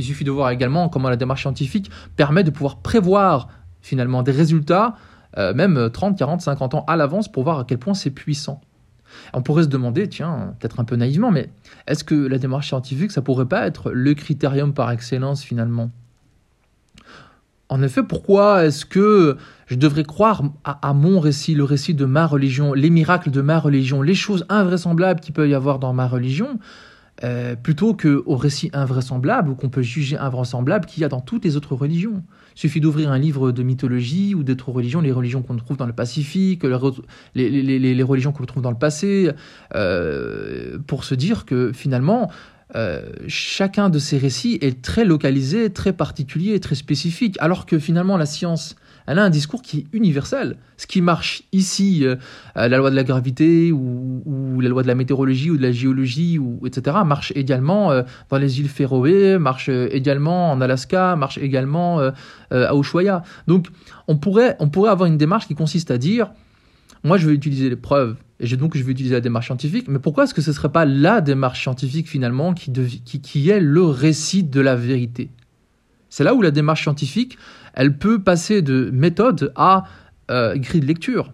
Il 0.00 0.04
suffit 0.04 0.24
de 0.24 0.30
voir 0.30 0.48
également 0.50 0.88
comment 0.88 1.10
la 1.10 1.16
démarche 1.16 1.42
scientifique 1.42 1.90
permet 2.16 2.42
de 2.42 2.50
pouvoir 2.50 2.76
prévoir 2.78 3.48
finalement 3.82 4.22
des 4.22 4.32
résultats 4.32 4.96
euh, 5.36 5.52
même 5.54 5.90
30, 5.92 6.18
40, 6.18 6.40
50 6.40 6.74
ans 6.74 6.84
à 6.88 6.96
l'avance 6.96 7.30
pour 7.30 7.44
voir 7.44 7.58
à 7.58 7.64
quel 7.64 7.78
point 7.78 7.94
c'est 7.94 8.10
puissant. 8.10 8.60
On 9.34 9.42
pourrait 9.42 9.64
se 9.64 9.68
demander, 9.68 10.08
tiens, 10.08 10.54
peut-être 10.58 10.80
un 10.80 10.84
peu 10.84 10.96
naïvement, 10.96 11.30
mais 11.30 11.50
est-ce 11.86 12.02
que 12.02 12.14
la 12.14 12.38
démarche 12.38 12.68
scientifique, 12.68 13.10
ça 13.10 13.20
pourrait 13.20 13.46
pas 13.46 13.66
être 13.66 13.90
le 13.90 14.14
critérium 14.14 14.72
par 14.72 14.90
excellence 14.90 15.42
finalement? 15.42 15.90
En 17.68 17.82
effet, 17.82 18.02
pourquoi 18.02 18.64
est-ce 18.64 18.86
que 18.86 19.36
je 19.66 19.76
devrais 19.76 20.02
croire 20.02 20.42
à, 20.64 20.92
mon 20.94 21.20
récit, 21.20 21.54
le 21.54 21.62
récit 21.62 21.94
de 21.94 22.04
ma 22.04 22.26
religion, 22.26 22.72
les 22.72 22.90
miracles 22.90 23.30
de 23.30 23.40
ma 23.40 23.60
religion, 23.60 24.02
les 24.02 24.16
choses 24.16 24.44
invraisemblables 24.48 25.20
qu'il 25.20 25.34
peut 25.34 25.48
y 25.48 25.54
avoir 25.54 25.78
dans 25.78 25.92
ma 25.92 26.08
religion, 26.08 26.58
euh, 27.22 27.54
plutôt 27.54 27.94
qu'au 27.94 28.36
récit 28.36 28.70
invraisemblable 28.72 29.50
ou 29.50 29.54
qu'on 29.54 29.68
peut 29.68 29.82
juger 29.82 30.16
invraisemblable 30.16 30.86
qu'il 30.86 31.02
y 31.02 31.04
a 31.04 31.08
dans 31.08 31.20
toutes 31.20 31.44
les 31.44 31.56
autres 31.56 31.74
religions. 31.74 32.22
Il 32.56 32.60
suffit 32.60 32.80
d'ouvrir 32.80 33.12
un 33.12 33.18
livre 33.18 33.52
de 33.52 33.62
mythologie 33.62 34.34
ou 34.34 34.42
d'autres 34.42 34.70
religions, 34.70 35.00
les 35.00 35.12
religions 35.12 35.42
qu'on 35.42 35.56
trouve 35.56 35.76
dans 35.76 35.86
le 35.86 35.92
Pacifique, 35.92 36.62
les, 37.34 38.02
religions 38.02 38.32
qu'on 38.32 38.44
trouve 38.44 38.62
dans 38.62 38.70
le 38.70 38.78
passé, 38.78 39.30
euh, 39.74 40.78
pour 40.86 41.04
se 41.04 41.14
dire 41.14 41.44
que 41.44 41.72
finalement, 41.72 42.30
euh, 42.76 43.10
chacun 43.26 43.90
de 43.90 43.98
ces 43.98 44.16
récits 44.16 44.58
est 44.60 44.80
très 44.82 45.04
localisé, 45.04 45.70
très 45.70 45.92
particulier, 45.92 46.60
très 46.60 46.74
spécifique, 46.74 47.36
alors 47.40 47.66
que 47.66 47.78
finalement 47.78 48.16
la 48.16 48.26
science 48.26 48.76
elle 49.06 49.18
a 49.18 49.24
un 49.24 49.30
discours 49.30 49.62
qui 49.62 49.78
est 49.78 49.86
universel. 49.92 50.56
Ce 50.76 50.86
qui 50.86 51.00
marche 51.00 51.42
ici, 51.52 52.04
euh, 52.04 52.16
la 52.54 52.76
loi 52.76 52.90
de 52.90 52.96
la 52.96 53.04
gravité 53.04 53.72
ou, 53.72 54.60
la 54.60 54.68
loi 54.68 54.82
de 54.82 54.88
la 54.88 54.94
météorologie 54.94 55.50
ou 55.50 55.56
de 55.56 55.62
la 55.62 55.72
géologie, 55.72 56.38
ou, 56.38 56.60
etc., 56.66 56.96
marche 57.04 57.32
également 57.34 57.90
euh, 57.90 58.02
dans 58.28 58.38
les 58.38 58.60
îles 58.60 58.68
Féroé, 58.68 59.38
marche 59.38 59.68
euh, 59.68 59.88
également 59.90 60.50
en 60.50 60.60
Alaska, 60.60 61.16
marche 61.16 61.38
également 61.38 62.00
à 62.50 62.74
Ushuaia. 62.74 63.22
Donc 63.46 63.68
on 64.08 64.16
pourrait, 64.16 64.56
on 64.60 64.68
pourrait 64.68 64.90
avoir 64.90 65.08
une 65.08 65.18
démarche 65.18 65.46
qui 65.46 65.54
consiste 65.54 65.90
à 65.90 65.98
dire, 65.98 66.30
moi 67.04 67.16
je 67.16 67.26
vais 67.26 67.34
utiliser 67.34 67.68
les 67.68 67.76
preuves, 67.76 68.16
et 68.38 68.56
donc 68.56 68.76
je 68.76 68.82
vais 68.82 68.92
utiliser 68.92 69.14
la 69.14 69.20
démarche 69.20 69.46
scientifique, 69.46 69.86
mais 69.88 69.98
pourquoi 69.98 70.24
est-ce 70.24 70.34
que 70.34 70.42
ce 70.42 70.50
ne 70.50 70.54
serait 70.54 70.72
pas 70.72 70.84
la 70.84 71.20
démarche 71.20 71.62
scientifique 71.62 72.08
finalement 72.08 72.54
qui 72.54 73.50
est 73.50 73.60
le 73.60 73.84
récit 73.84 74.42
de 74.42 74.60
la 74.60 74.76
vérité? 74.76 75.30
C'est 76.10 76.24
là 76.24 76.34
où 76.34 76.42
la 76.42 76.50
démarche 76.50 76.82
scientifique, 76.82 77.38
elle 77.72 77.96
peut 77.96 78.22
passer 78.22 78.62
de 78.62 78.90
méthode 78.92 79.52
à 79.56 79.84
euh, 80.30 80.56
grille 80.56 80.80
de 80.80 80.86
lecture. 80.86 81.32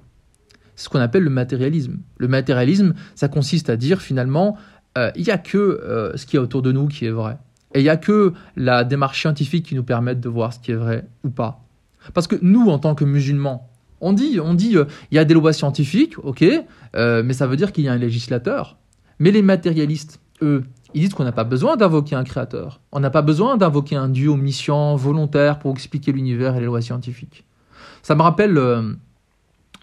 C'est 0.77 0.85
ce 0.85 0.89
qu'on 0.91 1.01
appelle 1.01 1.25
le 1.25 1.31
matérialisme. 1.31 1.99
Le 2.19 2.29
matérialisme, 2.29 2.95
ça 3.15 3.29
consiste 3.29 3.71
à 3.71 3.77
dire 3.77 4.01
finalement, 4.01 4.57
euh, 4.99 5.11
il 5.17 5.25
n'y 5.25 5.31
a 5.31 5.39
que 5.39 5.57
euh, 5.57 6.17
ce 6.17 6.27
qui 6.27 6.37
est 6.37 6.39
autour 6.39 6.63
de 6.63 6.71
nous 6.73 6.87
qui 6.87 7.07
est 7.07 7.11
vrai. 7.11 7.39
Et 7.75 7.81
il 7.81 7.83
n'y 7.83 7.89
a 7.89 7.97
que 7.97 8.35
la 8.55 8.85
démarche 8.85 9.21
scientifique 9.21 9.67
qui 9.67 9.75
nous 9.75 9.83
permette 9.83 10.21
de 10.21 10.29
voir 10.29 10.53
ce 10.53 10.61
qui 10.61 10.73
est 10.73 10.77
vrai 10.77 11.07
ou 11.25 11.31
pas. 11.31 11.65
Parce 12.15 12.27
que 12.27 12.37
nous, 12.43 12.69
en 12.69 12.79
tant 12.79 12.95
que 12.95 13.05
musulmans, 13.05 13.69
on 14.01 14.13
dit, 14.13 14.39
on 14.41 14.55
dit, 14.55 14.77
il 15.11 15.15
y 15.15 15.19
a 15.19 15.25
des 15.25 15.35
lois 15.35 15.53
scientifiques, 15.53 16.19
ok, 16.19 16.45
mais 16.95 17.33
ça 17.33 17.47
veut 17.47 17.57
dire 17.57 17.73
qu'il 17.73 17.85
y 17.85 17.89
a 17.89 17.93
un 17.93 17.99
législateur. 17.99 18.77
Mais 19.19 19.31
les 19.31 19.43
matérialistes, 19.43 20.21
eux, 20.43 20.65
ils 20.97 21.01
disent 21.01 21.13
qu'on 21.13 21.25
n'a 21.25 21.33
pas 21.33 21.45
besoin 21.45 21.77
d'invoquer 21.77 22.17
un 22.17 22.25
créateur. 22.25 22.81
On 22.91 23.01
n'a 23.01 23.11
pas 23.11 23.21
besoin 23.21 23.59
d'invoquer 23.59 23.97
un 23.97 24.09
dieu 24.09 24.31
omniscient, 24.31 24.97
volontaire, 24.97 25.59
pour 25.59 25.73
expliquer 25.73 26.11
l'univers 26.11 26.57
et 26.57 26.61
les 26.61 26.65
lois 26.65 26.81
scientifiques. 26.81 27.45
Ça 28.03 28.15
me 28.15 28.23
rappelle 28.23 28.57
euh, 28.57 28.95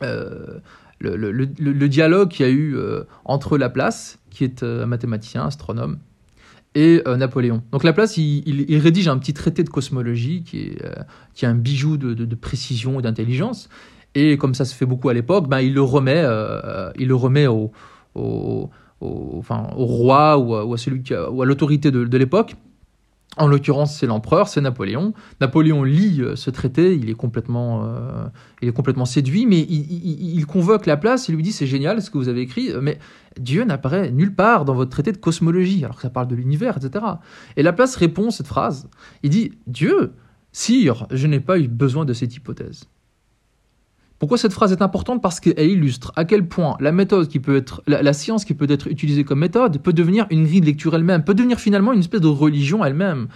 euh, 0.02 0.58
le, 0.98 1.88
dialogue 1.88 2.30
qu'il 2.30 2.48
y 2.48 2.50
a 2.50 2.52
eu 2.52 2.76
euh, 2.76 3.04
entre 3.26 3.60
Laplace, 3.60 4.18
qui 4.32 4.44
est 4.44 4.64
un 4.64 4.88
mathématicien, 4.88 5.46
astronome, 5.46 6.00
et 6.74 7.04
Napoléon. 7.06 7.62
Donc 7.72 7.84
Laplace, 7.84 8.18
il, 8.18 8.80
rédige 8.80 9.08
un 9.08 9.20
petit 9.20 9.36
traité 9.36 9.64
de 9.64 9.70
cosmologie 9.70 10.42
qui 10.44 10.76
est, 11.42 11.46
un 11.46 11.54
bijou 11.54 11.98
de, 11.98 12.36
précision 12.36 13.00
et 13.00 13.04
d'intelligence. 13.04 13.70
Et 14.16 14.38
comme 14.38 14.56
ça 14.56 14.66
se 14.66 14.74
fait 14.74 14.88
beaucoup 14.88 15.10
à 15.10 15.14
l'époque, 15.14 15.48
ben, 15.48 15.60
il 15.60 15.76
le 15.76 15.84
remet, 15.84 16.26
il 16.98 17.08
le 17.08 17.16
remet 17.16 17.46
au 17.46 17.72
au, 19.04 19.38
enfin, 19.38 19.68
au 19.76 19.86
roi 19.86 20.38
ou 20.38 20.74
à, 20.74 20.78
celui 20.78 21.04
ou 21.32 21.42
à 21.42 21.46
l'autorité 21.46 21.92
de, 21.92 22.18
l'époque. 22.18 22.56
En 23.36 23.48
l'occurrence, 23.48 23.98
c'est 23.98 24.06
l'empereur, 24.06 24.48
c'est 24.48 24.62
Napoléon. 24.62 25.14
Napoléon 25.42 25.84
lit 25.84 26.22
euh, 26.22 26.36
ce 26.36 26.52
traité, 26.52 26.96
il 26.96 27.10
est 27.10 27.16
complètement, 27.16 27.84
euh, 27.84 28.26
il 28.62 28.68
est 28.68 28.74
complètement 28.74 29.06
séduit, 29.06 29.48
mais 29.48 29.60
il, 29.60 30.46
convoque 30.46 30.86
la 30.86 30.98
place, 30.98 31.30
il 31.30 31.36
lui 31.36 31.42
dit 31.42 31.52
c'est 31.52 31.66
génial 31.66 32.00
ce 32.04 32.12
que 32.12 32.20
vous 32.20 32.30
avez 32.30 32.42
écrit, 32.42 32.70
mais 32.80 33.00
Dieu 33.40 33.64
n'apparaît 33.64 34.12
nulle 34.12 34.36
part 34.36 34.66
dans 34.66 34.76
votre 34.76 34.92
traité 34.92 35.12
de 35.12 35.18
cosmologie, 35.18 35.84
alors 35.84 35.96
que 35.96 36.04
ça 36.04 36.12
parle 36.12 36.28
de 36.28 36.36
l'univers, 36.36 36.78
etc. 36.78 37.06
Et 37.58 37.64
la 37.64 37.74
place 37.74 37.96
répond 37.96 38.30
cette 38.30 38.48
phrase. 38.48 38.88
Il 39.24 39.32
dit 39.32 39.54
Dieu, 39.66 40.14
sire, 40.52 41.08
je 41.10 41.26
n'ai 41.26 41.40
pas 41.40 41.58
eu 41.58 41.68
besoin 41.68 42.06
de 42.06 42.14
cette 42.14 42.36
hypothèse. 42.36 42.88
Pourquoi 44.24 44.38
cette 44.38 44.54
phrase 44.54 44.72
est 44.72 44.82
importante? 44.82 45.22
Parce 45.22 45.42
qu'elle 45.42 45.70
illustre 45.70 46.14
à 46.16 46.24
quel 46.24 46.48
point 46.48 46.78
la 46.80 46.94
méthode 46.94 47.28
qui 47.28 47.42
peut 47.42 47.58
être, 47.58 47.84
la, 47.88 48.14
science 48.14 48.46
qui 48.46 48.54
peut 48.54 48.68
être 48.70 48.88
utilisée 48.88 49.26
comme 49.26 49.40
méthode 49.40 49.80
peut 49.80 49.92
devenir 49.92 50.28
une 50.30 50.46
grille 50.46 50.62
de 50.62 50.66
lecture 50.66 50.96
elle-même, 50.96 51.26
peut 51.26 51.34
devenir 51.34 51.60
finalement 51.60 51.92
une 51.92 52.00
espèce 52.00 52.22
de 52.22 52.30
religion 52.30 52.86
elle-même. 52.86 53.28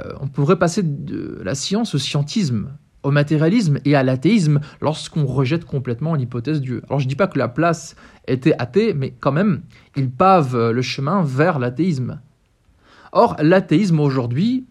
Euh, 0.00 0.12
on 0.20 0.26
pourrait 0.26 0.58
passer 0.58 0.82
de 0.82 1.40
la 1.44 1.54
science 1.54 1.94
au 1.94 1.98
scientisme, 1.98 2.70
au 3.04 3.12
matérialisme 3.12 3.78
et 3.84 3.94
à 3.94 4.02
l'athéisme 4.02 4.58
lorsqu'on 4.80 5.26
rejette 5.26 5.64
complètement 5.64 6.16
l'hypothèse 6.16 6.60
Dieu. 6.60 6.82
Alors 6.88 6.98
je 6.98 7.04
ne 7.04 7.08
dis 7.08 7.14
pas 7.14 7.28
que 7.28 7.38
la 7.38 7.46
place 7.46 7.94
était 8.26 8.56
athée, 8.58 8.94
mais 8.94 9.14
quand 9.20 9.30
même, 9.30 9.62
il 9.94 10.10
pave 10.10 10.72
le 10.72 10.82
chemin 10.82 11.22
vers 11.22 11.60
l'athéisme. 11.60 12.18
Or, 13.12 13.36
l'athéisme 13.38 14.00
aujourd'hui, 14.00 14.66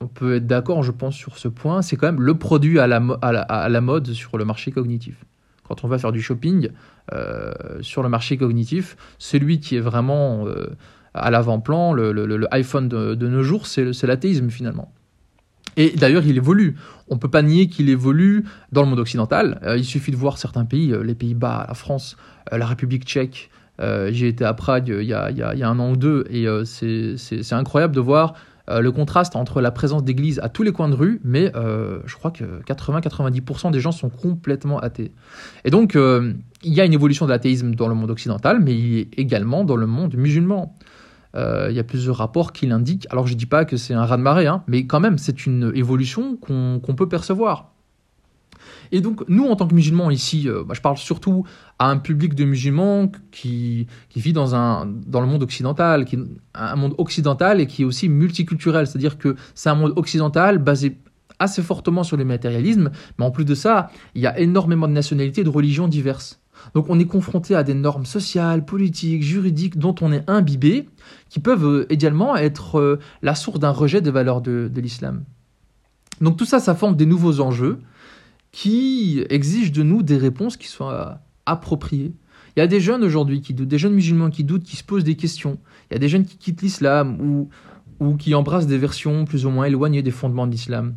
on 0.00 0.06
peut 0.06 0.36
être 0.36 0.46
d'accord, 0.46 0.82
je 0.82 0.92
pense, 0.92 1.14
sur 1.14 1.38
ce 1.38 1.48
point, 1.48 1.82
c'est 1.82 1.96
quand 1.96 2.06
même 2.06 2.20
le 2.20 2.34
produit 2.34 2.78
à 2.78 2.86
la, 2.86 3.80
mode 3.80 4.12
sur 4.12 4.38
le 4.38 4.44
marché 4.44 4.70
cognitif. 4.70 5.24
Quand 5.64 5.84
on 5.84 5.88
va 5.88 5.98
faire 5.98 6.12
du 6.12 6.22
shopping 6.22 6.70
euh, 7.12 7.52
sur 7.80 8.02
le 8.02 8.08
marché 8.08 8.36
cognitif, 8.36 8.96
celui 9.18 9.60
qui 9.60 9.76
est 9.76 9.80
vraiment 9.80 10.46
euh, 10.46 10.68
à 11.14 11.30
l'avant-plan, 11.30 11.92
le, 11.92 12.46
iPhone 12.52 12.88
de, 12.88 13.14
nos 13.14 13.42
jours, 13.42 13.66
c'est 13.66 14.04
l'athéisme 14.04 14.50
finalement. 14.50 14.92
Et 15.76 15.90
d'ailleurs, 15.90 16.24
il 16.24 16.36
évolue. 16.36 16.76
On 17.08 17.14
ne 17.14 17.20
peut 17.20 17.30
pas 17.30 17.42
nier 17.42 17.68
qu'il 17.68 17.88
évolue 17.88 18.44
dans 18.72 18.82
le 18.82 18.88
monde 18.88 18.98
occidental. 18.98 19.60
Euh, 19.62 19.76
il 19.76 19.84
suffit 19.84 20.10
de 20.10 20.16
voir 20.16 20.38
certains 20.38 20.64
pays, 20.64 20.94
les 21.04 21.14
Pays-Bas, 21.14 21.66
la 21.68 21.74
France, 21.74 22.16
la 22.50 22.66
République 22.66 23.04
tchèque. 23.04 23.50
J'ai 23.80 24.28
été 24.28 24.44
à 24.44 24.54
Prague 24.54 24.88
il 24.88 25.02
y, 25.02 25.14
il 25.30 25.36
y, 25.38 25.42
a, 25.42 25.68
un 25.68 25.78
an 25.78 25.92
ou 25.92 25.96
deux 25.96 26.24
et 26.30 26.46
c'est 26.64 27.52
incroyable 27.52 27.94
de 27.94 28.00
voir 28.00 28.34
euh, 28.68 28.80
le 28.80 28.92
contraste 28.92 29.34
entre 29.36 29.60
la 29.60 29.70
présence 29.70 30.04
d'églises 30.04 30.40
à 30.42 30.48
tous 30.48 30.62
les 30.62 30.72
coins 30.72 30.88
de 30.88 30.94
rue, 30.94 31.20
mais 31.24 31.52
euh, 31.56 32.00
je 32.04 32.16
crois 32.16 32.30
que 32.30 32.62
80-90% 32.62 33.70
des 33.70 33.80
gens 33.80 33.92
sont 33.92 34.10
complètement 34.10 34.78
athées. 34.78 35.12
Et 35.64 35.70
donc, 35.70 35.96
euh, 35.96 36.34
il 36.62 36.74
y 36.74 36.80
a 36.80 36.84
une 36.84 36.92
évolution 36.92 37.24
de 37.24 37.30
l'athéisme 37.30 37.74
dans 37.74 37.88
le 37.88 37.94
monde 37.94 38.10
occidental, 38.10 38.60
mais 38.60 38.74
il 38.74 38.98
est 38.98 39.18
également 39.18 39.64
dans 39.64 39.76
le 39.76 39.86
monde 39.86 40.14
musulman. 40.16 40.74
il 41.34 41.74
y 41.74 41.78
a 41.78 41.84
plusieurs 41.84 42.16
rapports 42.16 42.52
qui 42.52 42.66
l'indiquent. 42.66 43.06
Alors 43.10 43.26
je 43.26 43.34
ne 43.34 43.38
dis 43.38 43.46
pas 43.46 43.64
que 43.64 43.76
c'est 43.76 43.94
un 43.94 44.04
raz-de-marée, 44.04 44.48
hein, 44.48 44.64
mais 44.66 44.86
quand 44.86 45.00
même, 45.00 45.18
c'est 45.18 45.46
une 45.46 45.72
évolution 45.74 46.36
qu'on 46.36 46.94
peut 46.96 47.08
percevoir. 47.08 47.72
Et 48.92 49.00
donc, 49.00 49.22
nous, 49.28 49.46
en 49.46 49.56
tant 49.56 49.66
que 49.66 49.74
musulmans 49.74 50.10
ici, 50.10 50.48
bah, 50.66 50.74
je 50.74 50.80
parle 50.80 50.98
surtout 50.98 51.44
à 51.78 51.90
un 51.90 51.98
public 51.98 52.34
de 52.34 52.44
musulmans 52.44 53.10
qui, 53.30 53.86
qui 54.08 54.20
vit 54.20 54.32
dans, 54.32 54.54
un, 54.54 54.86
dans 54.86 55.20
le 55.20 55.26
monde 55.26 55.42
occidental, 55.42 56.04
qui, 56.04 56.18
un 56.54 56.76
monde 56.76 56.94
occidental 56.98 57.60
et 57.60 57.66
qui 57.66 57.82
est 57.82 57.84
aussi 57.84 58.08
multiculturel. 58.08 58.86
C'est-à-dire 58.86 59.18
que 59.18 59.36
c'est 59.54 59.68
un 59.68 59.74
monde 59.74 59.92
occidental 59.96 60.58
basé 60.58 60.98
assez 61.38 61.62
fortement 61.62 62.02
sur 62.02 62.16
le 62.16 62.24
matérialisme, 62.24 62.90
mais 63.18 63.24
en 63.24 63.30
plus 63.30 63.44
de 63.44 63.54
ça, 63.54 63.90
il 64.14 64.22
y 64.22 64.26
a 64.26 64.38
énormément 64.38 64.88
de 64.88 64.92
nationalités 64.92 65.42
et 65.42 65.44
de 65.44 65.48
religions 65.48 65.88
diverses. 65.88 66.40
Donc 66.74 66.86
on 66.88 66.98
est 66.98 67.04
confronté 67.04 67.54
à 67.54 67.62
des 67.62 67.74
normes 67.74 68.06
sociales, 68.06 68.64
politiques, 68.64 69.22
juridiques 69.22 69.78
dont 69.78 69.94
on 70.00 70.12
est 70.12 70.28
imbibé, 70.28 70.88
qui 71.28 71.38
peuvent 71.40 71.64
euh, 71.64 71.86
également 71.92 72.36
être 72.36 72.78
euh, 72.78 72.98
la 73.22 73.34
source 73.34 73.60
d'un 73.60 73.70
rejet 73.70 74.00
des 74.00 74.10
valeurs 74.10 74.40
de, 74.40 74.68
de 74.72 74.80
l'islam. 74.80 75.24
Donc 76.20 76.36
tout 76.36 76.44
ça, 76.44 76.58
ça 76.58 76.74
forme 76.74 76.96
des 76.96 77.06
nouveaux 77.06 77.40
enjeux 77.40 77.78
qui 78.58 79.24
exigent 79.30 79.70
de 79.70 79.84
nous 79.84 80.02
des 80.02 80.16
réponses 80.16 80.56
qui 80.56 80.66
soient 80.66 81.20
appropriées. 81.46 82.12
Il 82.56 82.58
y 82.58 82.62
a 82.62 82.66
des 82.66 82.80
jeunes 82.80 83.04
aujourd'hui 83.04 83.40
qui 83.40 83.54
doutent, 83.54 83.68
des 83.68 83.78
jeunes 83.78 83.92
musulmans 83.92 84.30
qui 84.30 84.42
doutent, 84.42 84.64
qui 84.64 84.74
se 84.74 84.82
posent 84.82 85.04
des 85.04 85.14
questions. 85.14 85.58
Il 85.88 85.94
y 85.94 85.96
a 85.96 86.00
des 86.00 86.08
jeunes 86.08 86.24
qui 86.24 86.38
quittent 86.38 86.60
l'islam 86.60 87.20
ou, 87.20 87.50
ou 88.00 88.16
qui 88.16 88.34
embrassent 88.34 88.66
des 88.66 88.76
versions 88.76 89.26
plus 89.26 89.46
ou 89.46 89.50
moins 89.50 89.66
éloignées 89.66 90.02
des 90.02 90.10
fondements 90.10 90.44
de 90.44 90.50
l'islam. 90.50 90.96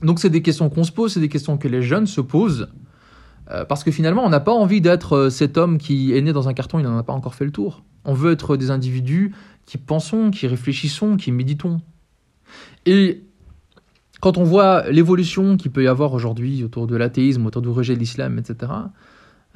Donc 0.00 0.18
c'est 0.18 0.30
des 0.30 0.40
questions 0.40 0.70
qu'on 0.70 0.84
se 0.84 0.92
pose, 0.92 1.12
c'est 1.12 1.20
des 1.20 1.28
questions 1.28 1.58
que 1.58 1.68
les 1.68 1.82
jeunes 1.82 2.06
se 2.06 2.22
posent, 2.22 2.68
euh, 3.50 3.66
parce 3.66 3.84
que 3.84 3.90
finalement 3.90 4.24
on 4.24 4.30
n'a 4.30 4.40
pas 4.40 4.54
envie 4.54 4.80
d'être 4.80 5.12
euh, 5.12 5.28
cet 5.28 5.58
homme 5.58 5.76
qui 5.76 6.16
est 6.16 6.22
né 6.22 6.32
dans 6.32 6.48
un 6.48 6.54
carton, 6.54 6.78
il 6.78 6.84
n'en 6.84 6.96
a 6.96 7.02
pas 7.02 7.12
encore 7.12 7.34
fait 7.34 7.44
le 7.44 7.52
tour. 7.52 7.84
On 8.06 8.14
veut 8.14 8.32
être 8.32 8.56
des 8.56 8.70
individus 8.70 9.34
qui 9.66 9.76
pensons, 9.76 10.30
qui 10.30 10.46
réfléchissons, 10.46 11.18
qui 11.18 11.32
méditons. 11.32 11.82
Et 12.86 13.24
quand 14.22 14.38
on 14.38 14.44
voit 14.44 14.88
l'évolution 14.88 15.56
qu'il 15.56 15.72
peut 15.72 15.82
y 15.82 15.88
avoir 15.88 16.14
aujourd'hui 16.14 16.62
autour 16.62 16.86
de 16.86 16.94
l'athéisme, 16.94 17.44
autour 17.44 17.60
du 17.60 17.68
rejet 17.68 17.94
de 17.94 17.98
l'islam, 17.98 18.38
etc., 18.38 18.70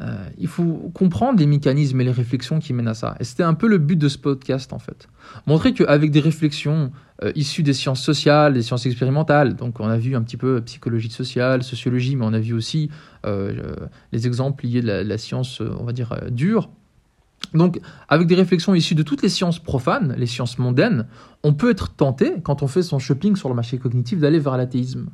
euh, 0.00 0.28
il 0.38 0.48
faut 0.48 0.90
comprendre 0.92 1.38
les 1.38 1.46
mécanismes 1.46 2.00
et 2.00 2.04
les 2.04 2.10
réflexions 2.10 2.58
qui 2.58 2.72
mènent 2.72 2.88
à 2.88 2.94
ça. 2.94 3.14
Et 3.20 3.24
c'était 3.24 3.44
un 3.44 3.54
peu 3.54 3.68
le 3.68 3.78
but 3.78 3.94
de 3.94 4.08
ce 4.08 4.18
podcast, 4.18 4.72
en 4.72 4.80
fait. 4.80 5.08
Montrer 5.46 5.72
qu'avec 5.72 6.10
des 6.10 6.18
réflexions 6.18 6.90
euh, 7.22 7.30
issues 7.36 7.62
des 7.62 7.74
sciences 7.74 8.02
sociales, 8.02 8.54
des 8.54 8.62
sciences 8.62 8.86
expérimentales, 8.86 9.54
donc 9.54 9.78
on 9.78 9.86
a 9.86 9.98
vu 9.98 10.16
un 10.16 10.22
petit 10.22 10.36
peu 10.36 10.60
psychologie 10.62 11.10
sociale, 11.10 11.62
sociologie, 11.62 12.16
mais 12.16 12.24
on 12.26 12.32
a 12.32 12.40
vu 12.40 12.52
aussi 12.52 12.90
euh, 13.24 13.76
les 14.10 14.26
exemples 14.26 14.66
liés 14.66 14.82
la, 14.82 15.04
la, 15.04 15.16
science, 15.16 15.60
on 15.60 15.84
va 15.84 15.92
dire, 15.92 16.12
dure. 16.32 16.70
Donc, 17.54 17.80
avec 18.08 18.26
des 18.26 18.34
réflexions 18.34 18.74
issues 18.74 18.94
de 18.94 19.02
toutes 19.02 19.22
les 19.22 19.28
sciences 19.28 19.58
profanes, 19.58 20.14
les 20.18 20.26
sciences 20.26 20.58
mondaines, 20.58 21.06
on 21.42 21.54
peut 21.54 21.70
être 21.70 21.94
tenté, 21.94 22.34
quand 22.42 22.62
on 22.62 22.66
fait 22.66 22.82
son 22.82 22.98
shopping 22.98 23.36
sur 23.36 23.48
le 23.48 23.54
marché 23.54 23.78
cognitif, 23.78 24.18
d'aller 24.18 24.38
vers 24.38 24.56
l'athéisme. 24.56 25.08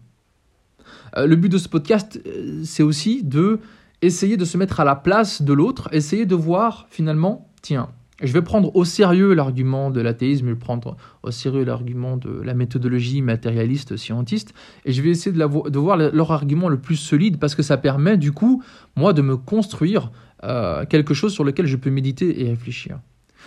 le 1.16 1.34
but 1.36 1.48
de 1.48 1.58
ce 1.58 1.68
podcast, 1.68 2.20
c'est 2.64 2.82
aussi 2.82 3.22
de 3.22 3.60
essayer 4.02 4.36
de 4.36 4.44
se 4.44 4.58
mettre 4.58 4.80
à 4.80 4.84
la 4.84 4.96
place 4.96 5.42
de 5.42 5.52
l'autre, 5.52 5.88
essayer 5.92 6.26
de 6.26 6.34
voir 6.34 6.86
finalement, 6.90 7.48
tiens, 7.62 7.88
je 8.22 8.32
vais 8.32 8.42
prendre 8.42 8.74
au 8.76 8.84
sérieux 8.84 9.34
l'argument 9.34 9.90
de 9.90 10.00
l'athéisme, 10.00 10.46
je 10.46 10.52
vais 10.52 10.58
prendre 10.58 10.96
au 11.22 11.30
sérieux 11.30 11.64
l'argument 11.64 12.16
de 12.16 12.30
la 12.42 12.54
méthodologie 12.54 13.20
matérialiste, 13.20 13.96
scientiste, 13.96 14.54
et 14.84 14.92
je 14.92 15.02
vais 15.02 15.10
essayer 15.10 15.36
de, 15.36 15.78
voir 15.78 15.96
leur 15.96 16.30
argument 16.30 16.68
le 16.68 16.78
plus 16.78 16.96
solide 16.96 17.38
parce 17.38 17.54
que 17.54 17.62
ça 17.62 17.76
permet 17.76 18.16
du 18.16 18.32
coup, 18.32 18.62
moi, 18.96 19.12
de 19.12 19.22
me 19.22 19.36
construire 19.36 20.10
euh, 20.44 20.84
quelque 20.86 21.14
chose 21.14 21.32
sur 21.32 21.44
lequel 21.44 21.66
je 21.66 21.76
peux 21.76 21.90
méditer 21.90 22.42
et 22.42 22.50
réfléchir. 22.50 22.98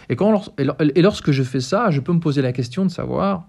Et, 0.10 0.16
quand, 0.16 0.54
et 0.60 1.02
lorsque 1.02 1.32
je 1.32 1.44
fais 1.44 1.62
ça, 1.62 1.90
je 1.92 2.00
peux 2.00 2.14
me 2.14 2.20
poser 2.20 2.42
la 2.42 2.52
question 2.52 2.86
de 2.86 2.92
savoir, 2.92 3.48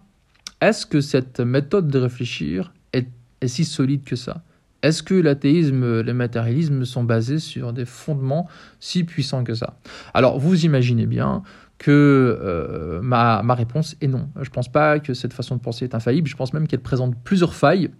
est-ce 0.60 0.86
que 0.86 1.00
cette 1.00 1.40
méthode 1.40 1.88
de 1.88 1.98
réfléchir 1.98 2.72
est, 2.92 3.08
est 3.40 3.48
si 3.48 3.64
solide 3.64 4.04
que 4.04 4.16
ça? 4.16 4.42
Est-ce 4.82 5.02
que 5.02 5.14
l'athéisme, 5.14 6.00
le 6.00 6.14
matérialisme 6.14 6.84
sont 6.84 7.02
basés 7.02 7.38
sur 7.38 7.72
des 7.72 7.84
fondements 7.84 8.48
si 8.78 9.04
puissants 9.04 9.42
que 9.42 9.54
ça? 9.54 9.78
Alors, 10.14 10.38
vous 10.38 10.64
imaginez 10.64 11.06
bien 11.06 11.42
que 11.78 12.38
euh, 12.40 13.00
ma, 13.02 13.42
ma, 13.42 13.54
réponse 13.54 13.96
est 14.00 14.08
non. 14.08 14.28
Je 14.36 14.48
ne 14.48 14.54
pense 14.54 14.68
pas 14.68 14.98
que 14.98 15.14
cette 15.14 15.32
façon 15.32 15.56
de 15.56 15.60
penser 15.60 15.84
est 15.84 15.94
infaillible, 15.94 16.28
je 16.28 16.36
pense 16.36 16.52
même 16.54 16.66
qu'elle 16.66 16.80
présente 16.80 17.14
plusieurs 17.22 17.54
failles, 17.54 17.90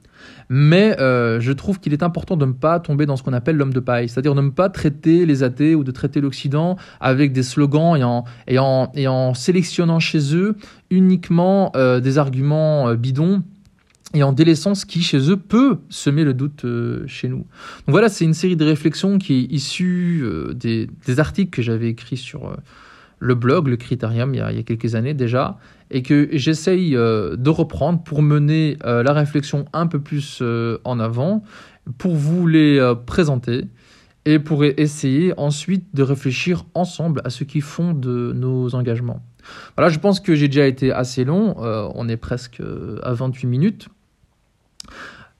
mais 0.49 0.99
euh, 0.99 1.41
je 1.41 1.53
trouve 1.53 1.79
qu'il 1.79 1.93
est 1.93 2.03
important 2.03 2.37
de 2.37 2.47
ne 2.47 2.53
pas 2.53 2.81
tomber 2.81 3.05
dans 3.05 3.17
ce 3.17 3.23
qu'on 3.23 3.35
appelle 3.35 3.57
l'homme 3.57 3.75
de 3.75 3.81
paille, 3.81 4.09
c'est-à-dire 4.09 4.35
de 4.35 4.41
ne 4.41 4.51
pas 4.51 4.71
traiter 4.71 5.27
les 5.27 5.43
athées 5.43 5.75
ou 5.75 5.85
de 5.85 5.91
traiter 5.91 6.23
l'Occident 6.23 6.77
avec 7.01 7.33
des 7.33 7.43
slogans 7.43 7.97
et 7.97 8.05
en, 8.05 8.25
et 8.47 8.59
en, 8.59 8.91
et 8.95 9.09
en 9.09 9.35
sélectionnant 9.35 10.01
chez 10.01 10.35
eux 10.35 10.57
uniquement 10.91 11.71
euh, 11.77 12.01
des 12.01 12.17
arguments 12.17 12.95
bidons 12.95 13.43
et 14.15 14.23
en 14.23 14.33
délaissant 14.33 14.75
ce 14.75 14.87
qui, 14.87 15.03
chez 15.03 15.31
eux, 15.31 15.37
peut 15.37 15.79
semer 15.91 16.25
le 16.25 16.33
doute 16.33 16.65
chez 17.07 17.29
nous. 17.29 17.39
Donc 17.39 17.89
voilà, 17.89 18.09
c'est 18.09 18.25
une 18.25 18.35
série 18.35 18.57
de 18.57 18.65
réflexions 18.65 19.19
qui 19.19 19.35
est 19.35 19.53
issue 19.53 20.25
des, 20.55 20.89
articles 21.19 21.51
que 21.51 21.61
j'avais 21.61 21.89
écrits 21.89 22.17
sur 22.17 22.57
le 23.19 23.35
blog, 23.35 23.69
le 23.69 23.77
Critérium, 23.77 24.35
il 24.35 24.39
y, 24.39 24.41
a, 24.41 24.63
quelques 24.63 24.95
années 24.95 25.15
déjà, 25.15 25.59
et 25.91 26.03
que 26.03 26.29
j'essaye 26.33 26.93
de 26.93 27.49
reprendre 27.49 28.03
pour 28.03 28.23
mener 28.23 28.77
la 28.83 29.13
réflexion 29.13 29.65
un 29.73 29.87
peu 29.87 30.01
plus 30.01 30.43
en 30.85 31.01
avant, 31.01 31.43
pour 31.99 32.15
vous 32.15 32.47
les 32.47 32.95
présenter, 33.07 33.65
et 34.27 34.39
pour 34.39 34.65
essayer 34.65 35.33
ensuite 35.39 35.95
de 35.95 36.03
réfléchir 36.03 36.65
ensemble 36.75 37.23
à 37.25 37.31
ce 37.31 37.45
qui 37.45 37.61
fonde 37.61 38.05
nos 38.05 38.75
engagements. 38.75 39.23
Voilà, 39.77 39.91
je 39.91 39.99
pense 39.99 40.21
que 40.21 40.35
j'ai 40.35 40.49
déjà 40.49 40.67
été 40.67 40.93
assez 40.93 41.25
long, 41.25 41.55
on 41.57 42.09
est 42.09 42.17
presque 42.17 42.61
à 43.03 43.13
28 43.13 43.47
minutes. 43.47 43.89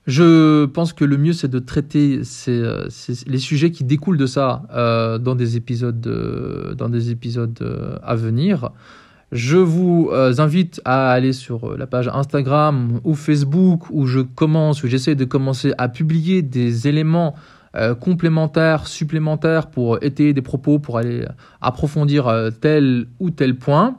Je 0.07 0.63
pense 0.63 0.93
que 0.93 1.03
le 1.03 1.17
mieux, 1.17 1.33
c'est 1.33 1.49
de 1.49 1.59
traiter 1.59 2.21
euh, 2.47 2.87
les 3.27 3.37
sujets 3.37 3.71
qui 3.71 3.83
découlent 3.83 4.17
de 4.17 4.25
ça 4.25 4.63
euh, 4.73 5.17
dans 5.17 5.35
des 5.35 5.57
épisodes, 5.57 6.07
euh, 6.07 6.73
dans 6.75 6.87
des 6.87 7.11
épisodes 7.11 7.99
à 8.01 8.15
venir. 8.15 8.71
Je 9.33 9.57
vous 9.57 10.09
invite 10.13 10.79
à 10.85 11.11
aller 11.11 11.33
sur 11.33 11.77
la 11.77 11.85
page 11.85 12.07
Instagram 12.07 13.01
ou 13.03 13.13
Facebook 13.13 13.89
où 13.89 14.05
je 14.05 14.21
commence, 14.21 14.81
où 14.83 14.87
j'essaie 14.87 15.15
de 15.15 15.25
commencer 15.25 15.73
à 15.77 15.89
publier 15.89 16.41
des 16.41 16.87
éléments 16.87 17.35
complémentaires, 17.99 18.87
supplémentaires 18.87 19.69
pour 19.69 20.01
étayer 20.01 20.33
des 20.33 20.41
propos, 20.41 20.79
pour 20.79 20.97
aller 20.97 21.25
approfondir 21.59 22.33
tel 22.61 23.07
ou 23.19 23.29
tel 23.29 23.57
point. 23.57 23.97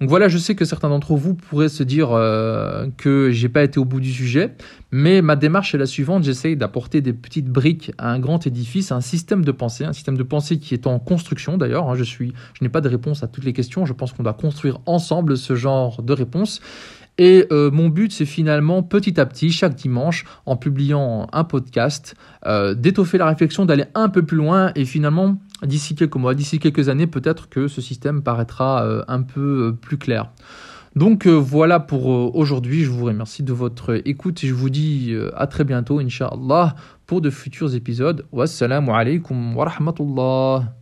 Donc 0.00 0.08
voilà, 0.08 0.28
je 0.28 0.38
sais 0.38 0.54
que 0.54 0.64
certains 0.64 0.88
d'entre 0.88 1.14
vous 1.14 1.34
pourraient 1.34 1.68
se 1.68 1.82
dire 1.82 2.10
euh, 2.12 2.86
que 2.96 3.30
j'ai 3.30 3.48
pas 3.48 3.62
été 3.62 3.78
au 3.78 3.84
bout 3.84 4.00
du 4.00 4.12
sujet, 4.12 4.54
mais 4.90 5.22
ma 5.22 5.36
démarche 5.36 5.74
est 5.74 5.78
la 5.78 5.86
suivante 5.86 6.24
j'essaye 6.24 6.56
d'apporter 6.56 7.00
des 7.00 7.12
petites 7.12 7.48
briques 7.48 7.92
à 7.98 8.10
un 8.10 8.18
grand 8.18 8.46
édifice, 8.46 8.92
un 8.92 9.00
système 9.00 9.44
de 9.44 9.52
pensée, 9.52 9.84
un 9.84 9.92
système 9.92 10.16
de 10.16 10.22
pensée 10.22 10.58
qui 10.58 10.74
est 10.74 10.86
en 10.86 10.98
construction 10.98 11.56
d'ailleurs. 11.56 11.88
Hein, 11.88 11.94
je 11.94 12.04
suis, 12.04 12.32
je 12.54 12.64
n'ai 12.64 12.68
pas 12.68 12.80
de 12.80 12.88
réponse 12.88 13.22
à 13.22 13.28
toutes 13.28 13.44
les 13.44 13.52
questions. 13.52 13.86
Je 13.86 13.92
pense 13.92 14.12
qu'on 14.12 14.22
doit 14.22 14.32
construire 14.34 14.80
ensemble 14.86 15.36
ce 15.36 15.54
genre 15.54 16.02
de 16.02 16.12
réponses. 16.12 16.60
Et 17.18 17.46
euh, 17.52 17.70
mon 17.70 17.88
but, 17.88 18.10
c'est 18.10 18.24
finalement 18.24 18.82
petit 18.82 19.20
à 19.20 19.26
petit, 19.26 19.50
chaque 19.50 19.74
dimanche, 19.74 20.24
en 20.46 20.56
publiant 20.56 21.26
un 21.32 21.44
podcast, 21.44 22.14
euh, 22.46 22.74
d'étoffer 22.74 23.18
la 23.18 23.26
réflexion, 23.26 23.66
d'aller 23.66 23.84
un 23.94 24.08
peu 24.08 24.22
plus 24.22 24.38
loin 24.38 24.72
et 24.74 24.86
finalement 24.86 25.36
d'ici 25.62 25.94
quelques 25.94 26.16
mois, 26.16 26.34
d'ici 26.34 26.58
quelques 26.58 26.88
années, 26.88 27.06
peut-être 27.06 27.48
que 27.48 27.68
ce 27.68 27.80
système 27.80 28.22
paraîtra 28.22 28.84
euh, 28.84 29.02
un 29.08 29.22
peu 29.22 29.68
euh, 29.68 29.72
plus 29.72 29.98
clair. 29.98 30.30
Donc 30.94 31.26
euh, 31.26 31.32
voilà 31.32 31.80
pour 31.80 32.06
aujourd'hui, 32.36 32.84
je 32.84 32.90
vous 32.90 33.06
remercie 33.06 33.42
de 33.42 33.52
votre 33.52 34.00
écoute 34.06 34.40
je 34.42 34.52
vous 34.52 34.68
dis 34.70 35.16
à 35.34 35.46
très 35.46 35.64
bientôt, 35.64 36.00
Inch'Allah, 36.00 36.74
pour 37.06 37.20
de 37.20 37.30
futurs 37.30 37.74
épisodes. 37.74 38.26
Wassalamu 38.32 38.90
alaikum 38.90 39.56
wa 39.56 39.64
rahmatullah. 39.64 40.81